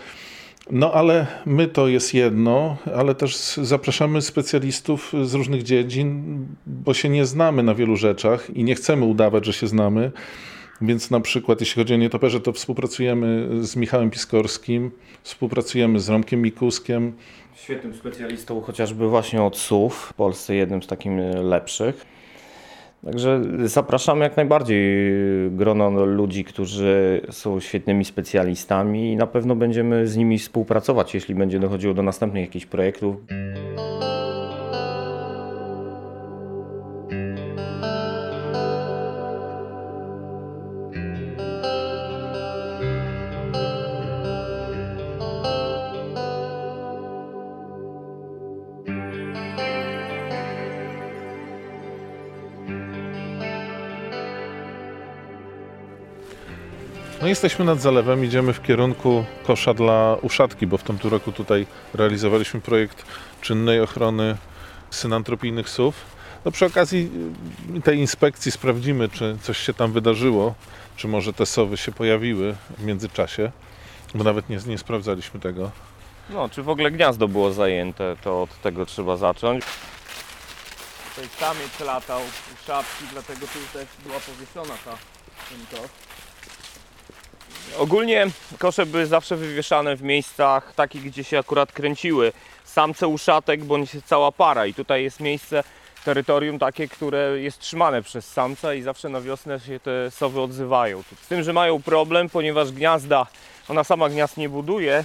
No 0.70 0.92
ale 0.92 1.26
my 1.46 1.68
to 1.68 1.88
jest 1.88 2.14
jedno, 2.14 2.76
ale 2.94 3.14
też 3.14 3.36
zapraszamy 3.56 4.22
specjalistów 4.22 5.12
z 5.22 5.34
różnych 5.34 5.62
dziedzin, 5.62 6.38
bo 6.66 6.94
się 6.94 7.08
nie 7.08 7.26
znamy 7.26 7.62
na 7.62 7.74
wielu 7.74 7.96
rzeczach 7.96 8.50
i 8.50 8.64
nie 8.64 8.74
chcemy 8.74 9.04
udawać, 9.04 9.46
że 9.46 9.52
się 9.52 9.66
znamy. 9.66 10.12
Więc 10.80 11.10
na 11.10 11.20
przykład 11.20 11.60
jeśli 11.60 11.82
chodzi 11.82 11.94
o 11.94 11.96
nietoperze, 11.96 12.40
to 12.40 12.52
współpracujemy 12.52 13.48
z 13.64 13.76
Michałem 13.76 14.10
Piskorskim, 14.10 14.90
współpracujemy 15.22 16.00
z 16.00 16.08
Romkiem 16.08 16.42
Mikuskiem. 16.42 17.12
Świetnym 17.54 17.94
specjalistą 17.94 18.60
chociażby 18.60 19.08
właśnie 19.08 19.42
od 19.42 19.56
SUW, 19.56 19.90
w 19.90 20.14
Polsce 20.14 20.54
jednym 20.54 20.82
z 20.82 20.86
takich 20.86 21.12
lepszych. 21.42 22.17
Także 23.04 23.40
zapraszam 23.64 24.20
jak 24.20 24.36
najbardziej 24.36 25.12
grono 25.50 26.04
ludzi, 26.04 26.44
którzy 26.44 27.20
są 27.30 27.60
świetnymi 27.60 28.04
specjalistami 28.04 29.12
i 29.12 29.16
na 29.16 29.26
pewno 29.26 29.56
będziemy 29.56 30.06
z 30.06 30.16
nimi 30.16 30.38
współpracować, 30.38 31.14
jeśli 31.14 31.34
będzie 31.34 31.60
dochodziło 31.60 31.94
do 31.94 32.02
następnych 32.02 32.44
jakichś 32.44 32.66
projektów. 32.66 33.16
Jesteśmy 57.38 57.64
nad 57.64 57.80
zalewem, 57.80 58.24
idziemy 58.24 58.52
w 58.52 58.62
kierunku 58.62 59.24
kosza 59.46 59.74
dla 59.74 60.16
uszatki, 60.22 60.66
bo 60.66 60.78
w 60.78 60.82
tym 60.82 60.98
roku 61.04 61.32
tutaj 61.32 61.66
realizowaliśmy 61.94 62.60
projekt 62.60 63.04
czynnej 63.40 63.80
ochrony 63.80 64.36
synantropijnych 64.90 65.68
sów. 65.68 65.94
No 66.44 66.50
przy 66.50 66.66
okazji 66.66 67.10
tej 67.84 67.98
inspekcji 67.98 68.52
sprawdzimy, 68.52 69.08
czy 69.08 69.36
coś 69.42 69.58
się 69.58 69.74
tam 69.74 69.92
wydarzyło, 69.92 70.54
czy 70.96 71.08
może 71.08 71.32
te 71.32 71.46
sowy 71.46 71.76
się 71.76 71.92
pojawiły 71.92 72.56
w 72.78 72.84
międzyczasie, 72.84 73.52
bo 74.14 74.24
nawet 74.24 74.48
nie, 74.48 74.58
nie 74.66 74.78
sprawdzaliśmy 74.78 75.40
tego. 75.40 75.70
No, 76.30 76.48
czy 76.48 76.62
w 76.62 76.68
ogóle 76.68 76.90
gniazdo 76.90 77.28
było 77.28 77.52
zajęte, 77.52 78.16
to 78.24 78.42
od 78.42 78.60
tego 78.60 78.86
trzeba 78.86 79.16
zacząć. 79.16 79.64
Tutaj 81.14 81.30
samiec 81.38 81.80
latał 81.80 82.20
u 82.20 82.66
szapki, 82.66 83.04
dlatego 83.12 83.40
tu 83.40 83.78
też 83.78 83.88
była 84.06 84.20
powieszona 84.20 84.74
ta 84.84 84.90
ten 85.48 85.80
kosz. 85.80 85.90
Ogólnie 87.76 88.26
kosze 88.58 88.86
były 88.86 89.06
zawsze 89.06 89.36
wywieszane 89.36 89.96
w 89.96 90.02
miejscach 90.02 90.74
takich, 90.74 91.02
gdzie 91.02 91.24
się 91.24 91.38
akurat 91.38 91.72
kręciły 91.72 92.32
samce 92.64 93.08
uszatek 93.08 93.64
bądź 93.64 93.90
cała 94.06 94.32
para 94.32 94.66
i 94.66 94.74
tutaj 94.74 95.02
jest 95.02 95.20
miejsce, 95.20 95.64
terytorium 96.04 96.58
takie, 96.58 96.88
które 96.88 97.40
jest 97.40 97.58
trzymane 97.58 98.02
przez 98.02 98.32
samca 98.32 98.74
i 98.74 98.82
zawsze 98.82 99.08
na 99.08 99.20
wiosnę 99.20 99.60
się 99.60 99.80
te 99.80 100.10
sowy 100.10 100.40
odzywają. 100.40 101.02
Z 101.22 101.28
tym, 101.28 101.42
że 101.42 101.52
mają 101.52 101.82
problem, 101.82 102.28
ponieważ 102.28 102.72
gniazda, 102.72 103.26
ona 103.68 103.84
sama 103.84 104.08
gniazd 104.08 104.36
nie 104.36 104.48
buduje, 104.48 105.04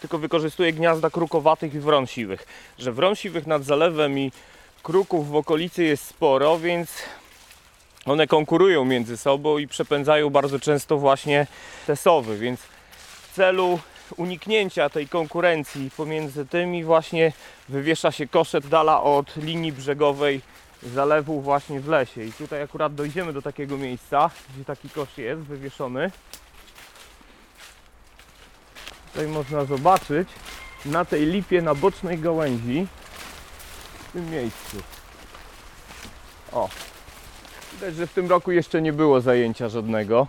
tylko 0.00 0.18
wykorzystuje 0.18 0.72
gniazda 0.72 1.10
krukowatych 1.10 1.74
i 1.74 1.80
wron 1.80 2.06
siwych. 2.06 2.46
Że 2.78 2.92
wron 2.92 3.16
siwych 3.16 3.46
nad 3.46 3.64
zalewem 3.64 4.18
i 4.18 4.32
kruków 4.82 5.30
w 5.30 5.36
okolicy 5.36 5.84
jest 5.84 6.04
sporo, 6.04 6.58
więc 6.58 6.90
one 8.10 8.26
konkurują 8.26 8.84
między 8.84 9.16
sobą 9.16 9.58
i 9.58 9.68
przepędzają 9.68 10.30
bardzo 10.30 10.60
często 10.60 10.98
właśnie 10.98 11.46
te 11.86 11.96
sowy, 11.96 12.38
więc 12.38 12.60
w 12.60 13.34
celu 13.34 13.78
uniknięcia 14.16 14.90
tej 14.90 15.08
konkurencji 15.08 15.90
pomiędzy 15.96 16.46
tymi 16.46 16.84
właśnie 16.84 17.32
wywiesza 17.68 18.12
się 18.12 18.28
koszet 18.28 18.66
dala 18.66 19.02
od 19.02 19.36
linii 19.36 19.72
brzegowej 19.72 20.40
zalewu 20.82 21.40
właśnie 21.40 21.80
w 21.80 21.88
lesie. 21.88 22.24
I 22.24 22.32
tutaj 22.32 22.62
akurat 22.62 22.94
dojdziemy 22.94 23.32
do 23.32 23.42
takiego 23.42 23.76
miejsca, 23.76 24.30
gdzie 24.54 24.64
taki 24.64 24.90
kosz 24.90 25.18
jest 25.18 25.40
wywieszony. 25.40 26.10
Tutaj 29.12 29.26
można 29.26 29.64
zobaczyć 29.64 30.28
na 30.84 31.04
tej 31.04 31.26
lipie 31.26 31.62
na 31.62 31.74
bocznej 31.74 32.18
gałęzi 32.18 32.86
w 34.08 34.12
tym 34.12 34.30
miejscu. 34.30 34.76
O, 36.52 36.68
widać, 37.78 37.96
że 37.96 38.06
w 38.06 38.12
tym 38.12 38.30
roku 38.30 38.52
jeszcze 38.52 38.82
nie 38.82 38.92
było 38.92 39.20
zajęcia 39.20 39.68
żadnego. 39.68 40.26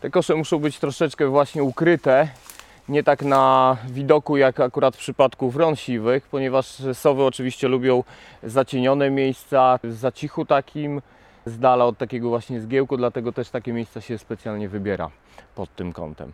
Te 0.00 0.10
kosze 0.10 0.34
muszą 0.34 0.58
być 0.58 0.78
troszeczkę 0.78 1.26
właśnie 1.26 1.62
ukryte, 1.62 2.28
nie 2.88 3.02
tak 3.02 3.22
na 3.22 3.76
widoku 3.88 4.36
jak 4.36 4.60
akurat 4.60 4.96
w 4.96 4.98
przypadku 4.98 5.50
wron 5.50 5.76
siwych, 5.76 6.26
ponieważ 6.26 6.66
sowy 6.92 7.22
oczywiście 7.22 7.68
lubią 7.68 8.04
zacienione 8.42 9.10
miejsca, 9.10 9.78
w 9.84 9.92
zacichu 9.92 10.44
takim, 10.44 11.02
z 11.46 11.58
dala 11.58 11.84
od 11.84 11.98
takiego 11.98 12.28
właśnie 12.28 12.60
zgiełku, 12.60 12.96
dlatego 12.96 13.32
też 13.32 13.50
takie 13.50 13.72
miejsca 13.72 14.00
się 14.00 14.18
specjalnie 14.18 14.68
wybiera 14.68 15.10
pod 15.54 15.76
tym 15.76 15.92
kątem. 15.92 16.32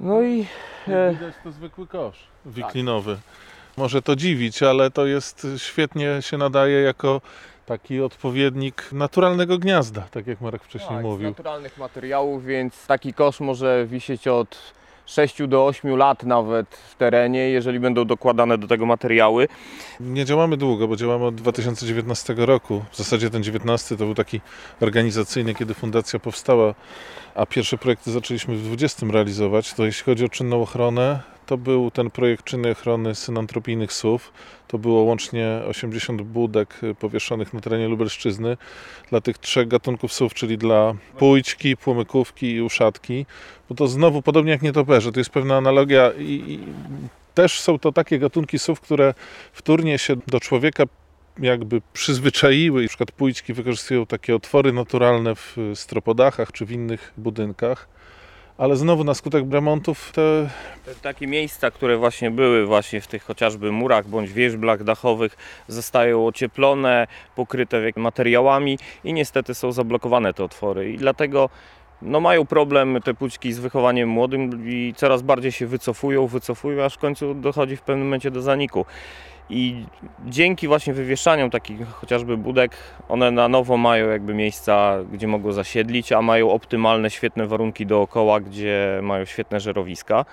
No 0.00 0.22
i 0.22 0.46
Jak 0.86 1.14
widać 1.14 1.34
to 1.44 1.52
zwykły 1.52 1.86
kosz 1.86 2.18
wiklinowy. 2.46 3.18
Może 3.76 4.02
to 4.02 4.16
dziwić, 4.16 4.62
ale 4.62 4.90
to 4.90 5.06
jest 5.06 5.46
świetnie 5.56 6.16
się 6.20 6.38
nadaje 6.38 6.82
jako 6.82 7.20
taki 7.66 8.00
odpowiednik 8.00 8.92
naturalnego 8.92 9.58
gniazda, 9.58 10.02
tak 10.10 10.26
jak 10.26 10.40
Marek 10.40 10.64
wcześniej 10.64 10.90
tak, 10.90 11.00
z 11.00 11.04
mówił. 11.04 11.28
naturalnych 11.28 11.78
materiałów, 11.78 12.44
więc 12.44 12.86
taki 12.86 13.14
kosz 13.14 13.40
może 13.40 13.86
wisieć 13.86 14.28
od 14.28 14.72
6 15.06 15.46
do 15.46 15.66
8 15.66 15.96
lat 15.96 16.22
nawet 16.22 16.66
w 16.90 16.94
terenie, 16.94 17.48
jeżeli 17.48 17.80
będą 17.80 18.04
dokładane 18.04 18.58
do 18.58 18.66
tego 18.66 18.86
materiały. 18.86 19.48
Nie 20.00 20.24
działamy 20.24 20.56
długo, 20.56 20.88
bo 20.88 20.96
działamy 20.96 21.24
od 21.24 21.34
2019 21.34 22.34
roku. 22.36 22.84
W 22.90 22.96
zasadzie 22.96 23.30
ten 23.30 23.42
19 23.42 23.96
to 23.96 24.04
był 24.04 24.14
taki 24.14 24.40
organizacyjny, 24.80 25.54
kiedy 25.54 25.74
fundacja 25.74 26.18
powstała, 26.18 26.74
a 27.34 27.46
pierwsze 27.46 27.78
projekty 27.78 28.10
zaczęliśmy 28.10 28.56
w 28.56 28.62
20 28.62 29.06
realizować. 29.06 29.74
To 29.74 29.84
jeśli 29.84 30.04
chodzi 30.04 30.24
o 30.24 30.28
czynną 30.28 30.62
ochronę, 30.62 31.20
to 31.46 31.56
był 31.56 31.90
ten 31.90 32.10
projekt 32.10 32.44
czynnej 32.44 32.72
ochrony 32.72 33.14
synantropijnych 33.14 33.92
sów. 33.92 34.32
To 34.68 34.78
było 34.78 35.02
łącznie 35.02 35.60
80 35.66 36.22
budek 36.22 36.80
powieszonych 37.00 37.54
na 37.54 37.60
terenie 37.60 37.88
Lubelszczyzny 37.88 38.56
dla 39.10 39.20
tych 39.20 39.38
trzech 39.38 39.68
gatunków 39.68 40.12
sów, 40.12 40.34
czyli 40.34 40.58
dla 40.58 40.94
pójćki, 41.18 41.76
płomykówki 41.76 42.52
i 42.52 42.62
uszatki. 42.62 43.26
Bo 43.68 43.74
to 43.74 43.88
znowu, 43.88 44.22
podobnie 44.22 44.52
jak 44.52 44.62
nietoperze, 44.62 45.12
to 45.12 45.20
jest 45.20 45.30
pewna 45.30 45.56
analogia 45.56 46.12
i, 46.18 46.44
i 46.48 46.58
też 47.34 47.60
są 47.60 47.78
to 47.78 47.92
takie 47.92 48.18
gatunki 48.18 48.58
sów, 48.58 48.80
które 48.80 49.14
wtórnie 49.52 49.98
się 49.98 50.16
do 50.26 50.40
człowieka 50.40 50.84
jakby 51.38 51.82
przyzwyczaiły. 51.92 52.82
Na 52.82 52.88
przykład 52.88 53.12
pójćki 53.12 53.52
wykorzystują 53.52 54.06
takie 54.06 54.34
otwory 54.34 54.72
naturalne 54.72 55.34
w 55.34 55.56
stropodachach 55.74 56.52
czy 56.52 56.66
w 56.66 56.72
innych 56.72 57.12
budynkach. 57.16 57.88
Ale 58.62 58.76
znowu 58.76 59.04
na 59.04 59.14
skutek 59.14 59.44
remontów 59.50 60.12
te 60.12 60.48
Te 60.84 60.94
takie 60.94 61.26
miejsca, 61.26 61.70
które 61.70 61.96
właśnie 61.96 62.30
były 62.30 62.66
właśnie 62.66 63.00
w 63.00 63.06
tych 63.06 63.24
chociażby 63.24 63.72
murach 63.72 64.08
bądź 64.08 64.32
wierzblach 64.32 64.84
dachowych 64.84 65.36
zostają 65.68 66.26
ocieplone, 66.26 67.06
pokryte 67.36 67.90
materiałami 67.96 68.78
i 69.04 69.12
niestety 69.12 69.54
są 69.54 69.72
zablokowane 69.72 70.34
te 70.34 70.44
otwory 70.44 70.92
i 70.92 70.98
dlatego 70.98 71.48
no 72.02 72.20
mają 72.20 72.46
problem 72.46 72.98
te 73.04 73.14
pućki 73.14 73.52
z 73.52 73.58
wychowaniem 73.58 74.08
młodym 74.08 74.68
i 74.68 74.94
coraz 74.96 75.22
bardziej 75.22 75.52
się 75.52 75.66
wycofują, 75.66 76.26
wycofują, 76.26 76.84
aż 76.84 76.94
w 76.94 76.98
końcu 76.98 77.34
dochodzi 77.34 77.76
w 77.76 77.82
pewnym 77.82 78.06
momencie 78.06 78.30
do 78.30 78.42
zaniku. 78.42 78.84
I 79.50 79.84
dzięki 80.26 80.68
właśnie 80.68 80.92
wywieszaniom 80.92 81.50
takich 81.50 81.88
chociażby 81.88 82.36
budek, 82.36 82.76
one 83.08 83.30
na 83.30 83.48
nowo 83.48 83.76
mają 83.76 84.08
jakby 84.10 84.34
miejsca, 84.34 84.96
gdzie 85.12 85.26
mogą 85.26 85.52
zasiedlić, 85.52 86.12
a 86.12 86.22
mają 86.22 86.50
optymalne, 86.50 87.10
świetne 87.10 87.46
warunki 87.46 87.86
dookoła, 87.86 88.40
gdzie 88.40 89.00
mają 89.02 89.24
świetne 89.24 89.60
żerowiska. 89.60 90.24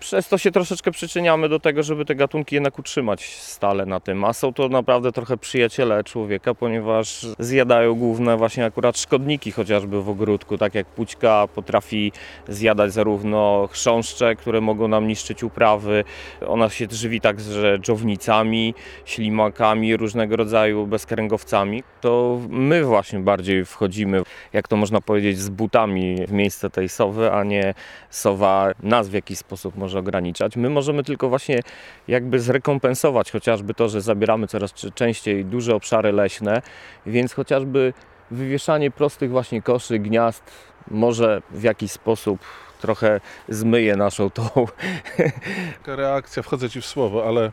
Przez 0.00 0.28
to 0.28 0.38
się 0.38 0.50
troszeczkę 0.50 0.90
przyczyniamy 0.90 1.48
do 1.48 1.60
tego, 1.60 1.82
żeby 1.82 2.04
te 2.04 2.14
gatunki 2.14 2.54
jednak 2.54 2.78
utrzymać 2.78 3.24
stale 3.36 3.86
na 3.86 4.00
tym, 4.00 4.24
a 4.24 4.32
są 4.32 4.52
to 4.52 4.68
naprawdę 4.68 5.12
trochę 5.12 5.36
przyjaciele 5.36 6.04
człowieka, 6.04 6.54
ponieważ 6.54 7.26
zjadają 7.38 7.94
główne 7.94 8.36
właśnie 8.36 8.64
akurat 8.64 8.98
szkodniki 8.98 9.52
chociażby 9.52 10.02
w 10.02 10.08
ogródku, 10.08 10.58
tak 10.58 10.74
jak 10.74 10.86
pućka 10.86 11.48
potrafi 11.54 12.12
zjadać 12.48 12.92
zarówno 12.92 13.68
chrząszcze, 13.72 14.36
które 14.36 14.60
mogą 14.60 14.88
nam 14.88 15.06
niszczyć 15.06 15.42
uprawy, 15.42 16.04
ona 16.46 16.68
się 16.68 16.86
żywi 16.90 17.20
także 17.20 17.78
dżownicami, 17.78 18.74
ślimakami, 19.04 19.96
różnego 19.96 20.36
rodzaju 20.36 20.86
bezkręgowcami. 20.86 21.82
To 22.00 22.40
my 22.48 22.84
właśnie 22.84 23.18
bardziej 23.18 23.64
wchodzimy, 23.64 24.22
jak 24.52 24.68
to 24.68 24.76
można 24.76 25.00
powiedzieć, 25.00 25.38
z 25.38 25.48
butami 25.48 26.26
w 26.26 26.32
miejsce 26.32 26.70
tej 26.70 26.88
sowy, 26.88 27.32
a 27.32 27.44
nie 27.44 27.74
sowa 28.10 28.70
nas 28.82 29.08
w 29.08 29.12
jakiś 29.12 29.38
sposób 29.38 29.76
może 29.76 29.89
ograniczać. 29.94 30.56
My 30.56 30.70
możemy 30.70 31.04
tylko 31.04 31.28
właśnie 31.28 31.60
jakby 32.08 32.40
zrekompensować 32.40 33.30
chociażby 33.30 33.74
to, 33.74 33.88
że 33.88 34.00
zabieramy 34.00 34.46
coraz 34.46 34.72
częściej 34.72 35.44
duże 35.44 35.74
obszary 35.74 36.12
leśne, 36.12 36.62
więc 37.06 37.32
chociażby 37.32 37.92
wywieszanie 38.30 38.90
prostych 38.90 39.30
właśnie 39.30 39.62
koszy, 39.62 39.98
gniazd 39.98 40.50
może 40.90 41.42
w 41.50 41.62
jakiś 41.62 41.92
sposób 41.92 42.40
trochę 42.80 43.20
zmyje 43.48 43.96
naszą 43.96 44.30
tą 44.30 44.42
reakcja, 45.86 46.42
wchodzę 46.42 46.70
ci 46.70 46.80
w 46.80 46.86
słowo, 46.86 47.28
ale 47.28 47.52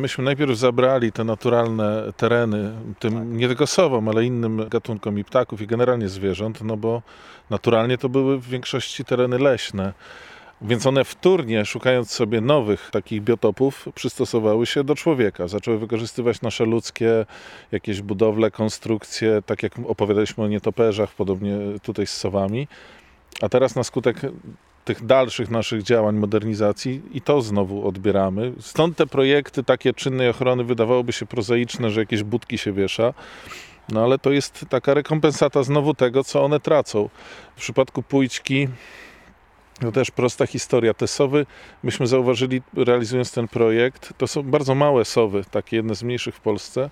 myśmy 0.00 0.24
najpierw 0.24 0.58
zabrali 0.58 1.12
te 1.12 1.24
naturalne 1.24 2.12
tereny, 2.16 2.72
tym 2.98 3.36
nie 3.36 3.48
tylko 3.48 3.66
sowom, 3.66 4.08
ale 4.08 4.24
innym 4.24 4.68
gatunkom 4.68 5.18
i 5.18 5.24
ptaków 5.24 5.60
i 5.60 5.66
generalnie 5.66 6.08
zwierząt, 6.08 6.62
no 6.62 6.76
bo 6.76 7.02
naturalnie 7.50 7.98
to 7.98 8.08
były 8.08 8.38
w 8.38 8.48
większości 8.48 9.04
tereny 9.04 9.38
leśne. 9.38 9.92
Więc 10.62 10.86
one 10.86 11.04
wtórnie, 11.04 11.64
szukając 11.64 12.10
sobie 12.10 12.40
nowych 12.40 12.88
takich 12.92 13.22
biotopów, 13.22 13.88
przystosowały 13.94 14.66
się 14.66 14.84
do 14.84 14.94
człowieka. 14.94 15.48
Zaczęły 15.48 15.78
wykorzystywać 15.78 16.42
nasze 16.42 16.64
ludzkie 16.64 17.26
jakieś 17.72 18.02
budowle, 18.02 18.50
konstrukcje, 18.50 19.42
tak 19.46 19.62
jak 19.62 19.72
opowiadaliśmy 19.86 20.44
o 20.44 20.48
nietoperzach, 20.48 21.14
podobnie 21.14 21.58
tutaj 21.82 22.06
z 22.06 22.12
sowami. 22.12 22.68
A 23.42 23.48
teraz 23.48 23.76
na 23.76 23.84
skutek 23.84 24.20
tych 24.84 25.06
dalszych 25.06 25.50
naszych 25.50 25.82
działań 25.82 26.16
modernizacji 26.16 27.02
i 27.12 27.20
to 27.20 27.42
znowu 27.42 27.88
odbieramy. 27.88 28.52
Stąd 28.60 28.96
te 28.96 29.06
projekty 29.06 29.64
takie 29.64 29.94
czynnej 29.94 30.28
ochrony 30.28 30.64
wydawałoby 30.64 31.12
się 31.12 31.26
prozaiczne, 31.26 31.90
że 31.90 32.00
jakieś 32.00 32.22
budki 32.22 32.58
się 32.58 32.72
wiesza. 32.72 33.14
No 33.88 34.04
ale 34.04 34.18
to 34.18 34.30
jest 34.30 34.64
taka 34.68 34.94
rekompensata 34.94 35.62
znowu 35.62 35.94
tego, 35.94 36.24
co 36.24 36.44
one 36.44 36.60
tracą. 36.60 37.08
W 37.56 37.60
przypadku 37.60 38.02
pójćki 38.02 38.68
to 39.80 39.92
też 39.92 40.10
prosta 40.10 40.46
historia. 40.46 40.94
Te 40.94 41.06
sowy, 41.06 41.46
myśmy 41.82 42.06
zauważyli 42.06 42.62
realizując 42.74 43.32
ten 43.32 43.48
projekt, 43.48 44.12
to 44.18 44.26
są 44.26 44.42
bardzo 44.42 44.74
małe 44.74 45.04
sowy, 45.04 45.44
takie 45.50 45.76
jedne 45.76 45.94
z 45.94 46.02
mniejszych 46.02 46.34
w 46.34 46.40
Polsce. 46.40 46.90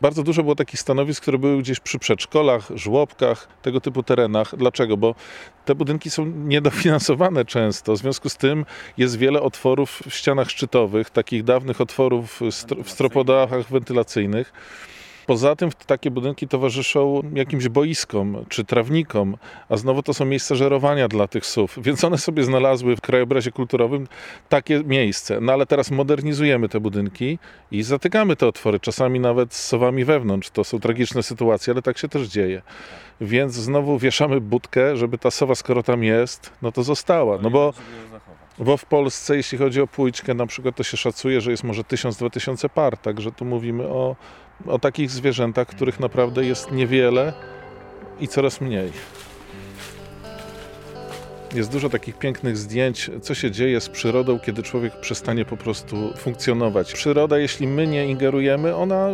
Bardzo 0.00 0.22
dużo 0.22 0.42
było 0.42 0.54
takich 0.54 0.80
stanowisk, 0.80 1.22
które 1.22 1.38
były 1.38 1.58
gdzieś 1.58 1.80
przy 1.80 1.98
przedszkolach, 1.98 2.68
żłobkach, 2.74 3.48
tego 3.62 3.80
typu 3.80 4.02
terenach. 4.02 4.56
Dlaczego? 4.56 4.96
Bo 4.96 5.14
te 5.64 5.74
budynki 5.74 6.10
są 6.10 6.26
niedofinansowane 6.26 7.44
często. 7.44 7.92
W 7.92 7.96
związku 7.96 8.28
z 8.28 8.36
tym 8.36 8.66
jest 8.96 9.18
wiele 9.18 9.42
otworów 9.42 10.02
w 10.08 10.14
ścianach 10.14 10.50
szczytowych, 10.50 11.10
takich 11.10 11.44
dawnych 11.44 11.80
otworów 11.80 12.40
w 12.84 12.90
stropodachach 12.90 13.70
wentylacyjnych. 13.70 14.52
Poza 15.26 15.56
tym 15.56 15.70
takie 15.86 16.10
budynki 16.10 16.48
towarzyszą 16.48 17.22
jakimś 17.34 17.68
boiskom 17.68 18.44
czy 18.48 18.64
trawnikom, 18.64 19.36
a 19.68 19.76
znowu 19.76 20.02
to 20.02 20.14
są 20.14 20.24
miejsca 20.24 20.54
żerowania 20.54 21.08
dla 21.08 21.28
tych 21.28 21.46
sów, 21.46 21.78
więc 21.86 22.04
one 22.04 22.18
sobie 22.18 22.44
znalazły 22.44 22.96
w 22.96 23.00
krajobrazie 23.00 23.52
kulturowym 23.52 24.06
takie 24.48 24.82
miejsce. 24.84 25.40
No 25.40 25.52
ale 25.52 25.66
teraz 25.66 25.90
modernizujemy 25.90 26.68
te 26.68 26.80
budynki 26.80 27.38
i 27.70 27.82
zatykamy 27.82 28.36
te 28.36 28.46
otwory, 28.46 28.80
czasami 28.80 29.20
nawet 29.20 29.54
z 29.54 29.66
sowami 29.66 30.04
wewnątrz. 30.04 30.50
To 30.50 30.64
są 30.64 30.80
tragiczne 30.80 31.22
sytuacje, 31.22 31.72
ale 31.72 31.82
tak 31.82 31.98
się 31.98 32.08
też 32.08 32.28
dzieje. 32.28 32.62
Więc 33.20 33.54
znowu 33.54 33.98
wieszamy 33.98 34.40
budkę, 34.40 34.96
żeby 34.96 35.18
ta 35.18 35.30
sowa, 35.30 35.54
skoro 35.54 35.82
tam 35.82 36.04
jest, 36.04 36.52
no 36.62 36.72
to 36.72 36.82
została. 36.82 37.38
No 37.42 37.50
bo 37.50 37.72
bo 38.58 38.76
w 38.76 38.84
Polsce, 38.84 39.36
jeśli 39.36 39.58
chodzi 39.58 39.80
o 39.80 39.86
płyczkę, 39.86 40.34
na 40.34 40.46
przykład, 40.46 40.76
to 40.76 40.82
się 40.82 40.96
szacuje, 40.96 41.40
że 41.40 41.50
jest 41.50 41.64
może 41.64 41.82
1000-2000 41.82 42.68
par, 42.68 42.96
także 42.96 43.32
tu 43.32 43.44
mówimy 43.44 43.84
o, 43.84 44.16
o 44.66 44.78
takich 44.78 45.10
zwierzętach, 45.10 45.68
których 45.68 46.00
naprawdę 46.00 46.44
jest 46.44 46.72
niewiele 46.72 47.32
i 48.20 48.28
coraz 48.28 48.60
mniej. 48.60 48.92
Jest 51.54 51.72
dużo 51.72 51.88
takich 51.88 52.18
pięknych 52.18 52.56
zdjęć, 52.56 53.10
co 53.22 53.34
się 53.34 53.50
dzieje 53.50 53.80
z 53.80 53.88
przyrodą, 53.88 54.38
kiedy 54.38 54.62
człowiek 54.62 54.96
przestanie 55.00 55.44
po 55.44 55.56
prostu 55.56 56.12
funkcjonować. 56.16 56.92
Przyroda, 56.92 57.38
jeśli 57.38 57.66
my 57.66 57.86
nie 57.86 58.06
ingerujemy, 58.06 58.76
ona, 58.76 59.08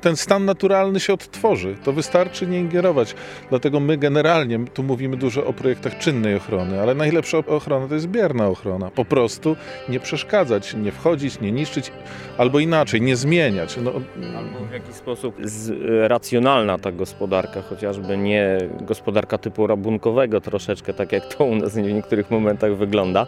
ten 0.00 0.16
stan 0.16 0.44
naturalny 0.44 1.00
się 1.00 1.12
odtworzy. 1.12 1.76
To 1.84 1.92
wystarczy 1.92 2.46
nie 2.46 2.58
ingerować. 2.58 3.14
Dlatego 3.50 3.80
my 3.80 3.96
generalnie, 3.96 4.64
tu 4.74 4.82
mówimy 4.82 5.16
dużo 5.16 5.46
o 5.46 5.52
projektach 5.52 5.98
czynnej 5.98 6.36
ochrony, 6.36 6.80
ale 6.80 6.94
najlepsza 6.94 7.38
ochrona 7.38 7.88
to 7.88 7.94
jest 7.94 8.06
bierna 8.06 8.48
ochrona. 8.48 8.90
Po 8.90 9.04
prostu 9.04 9.56
nie 9.88 10.00
przeszkadzać, 10.00 10.74
nie 10.74 10.92
wchodzić, 10.92 11.40
nie 11.40 11.52
niszczyć, 11.52 11.92
albo 12.38 12.58
inaczej, 12.58 13.02
nie 13.02 13.16
zmieniać. 13.16 13.76
No, 13.82 13.92
Albo 14.38 14.66
w 14.70 14.72
jakiś 14.72 14.94
sposób 14.94 15.34
z, 15.42 15.72
racjonalna 16.08 16.78
ta 16.78 16.92
gospodarka, 16.92 17.62
chociażby 17.62 18.16
nie 18.16 18.58
gospodarka 18.80 19.38
typu 19.38 19.66
rabunkowego 19.66 20.40
troszeczkę, 20.40 20.94
tak 20.94 21.12
jak 21.12 21.34
to 21.34 21.49
u 21.50 21.56
nas 21.56 21.74
w 21.74 21.76
niektórych 21.76 22.30
momentach 22.30 22.76
wygląda. 22.76 23.26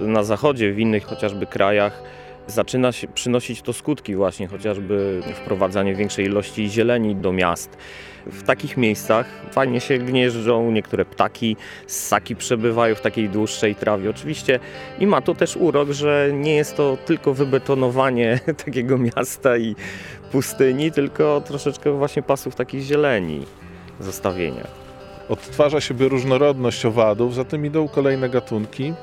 Na 0.00 0.24
zachodzie, 0.24 0.72
w 0.72 0.78
innych 0.78 1.04
chociażby 1.04 1.46
krajach 1.46 2.02
zaczyna 2.46 2.92
się 2.92 3.08
przynosić 3.08 3.62
to 3.62 3.72
skutki 3.72 4.14
właśnie, 4.16 4.48
chociażby 4.48 5.20
wprowadzanie 5.34 5.94
większej 5.94 6.26
ilości 6.26 6.70
zieleni 6.70 7.16
do 7.16 7.32
miast. 7.32 7.76
W 8.26 8.42
takich 8.42 8.76
miejscach 8.76 9.26
fajnie 9.52 9.80
się 9.80 9.98
gnieżdżą, 9.98 10.70
niektóre 10.70 11.04
ptaki, 11.04 11.56
ssaki 11.86 12.36
przebywają 12.36 12.94
w 12.94 13.00
takiej 13.00 13.28
dłuższej 13.28 13.74
trawie. 13.74 14.10
Oczywiście 14.10 14.60
i 14.98 15.06
ma 15.06 15.20
to 15.20 15.34
też 15.34 15.56
urok, 15.56 15.90
że 15.90 16.30
nie 16.32 16.54
jest 16.54 16.76
to 16.76 16.98
tylko 17.06 17.34
wybetonowanie 17.34 18.40
takiego 18.64 18.98
miasta 18.98 19.56
i 19.56 19.76
pustyni, 20.32 20.92
tylko 20.92 21.40
troszeczkę 21.40 21.92
właśnie 21.92 22.22
pasów 22.22 22.54
takich 22.54 22.82
zieleni 22.82 23.46
zostawienia. 24.00 24.83
Odtwarza 25.28 25.80
się 25.80 25.94
różnorodność 25.98 26.86
owadów, 26.86 27.34
za 27.34 27.44
tym 27.44 27.66
idą 27.66 27.88
kolejne 27.88 28.28
gatunki. 28.28 28.94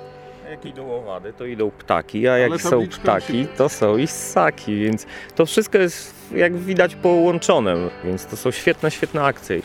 Jak 0.52 0.66
idą 0.66 0.92
owady, 0.92 1.34
to 1.34 1.46
idą 1.46 1.72
ptaki, 1.72 2.28
a 2.28 2.38
jak 2.38 2.62
są 2.62 2.88
ptaki, 2.88 3.42
się- 3.42 3.48
to 3.58 3.70
są 3.70 3.98
i 3.98 4.08
ssaki, 4.08 4.76
więc 4.84 5.06
to 5.36 5.46
wszystko 5.46 5.78
jest 5.78 6.14
jak 6.36 6.58
widać 6.58 6.96
połączone, 6.96 7.76
więc 8.04 8.26
to 8.26 8.38
są 8.38 8.52
świetne, 8.52 8.92
świetne 8.92 9.24
akcje. 9.24 9.62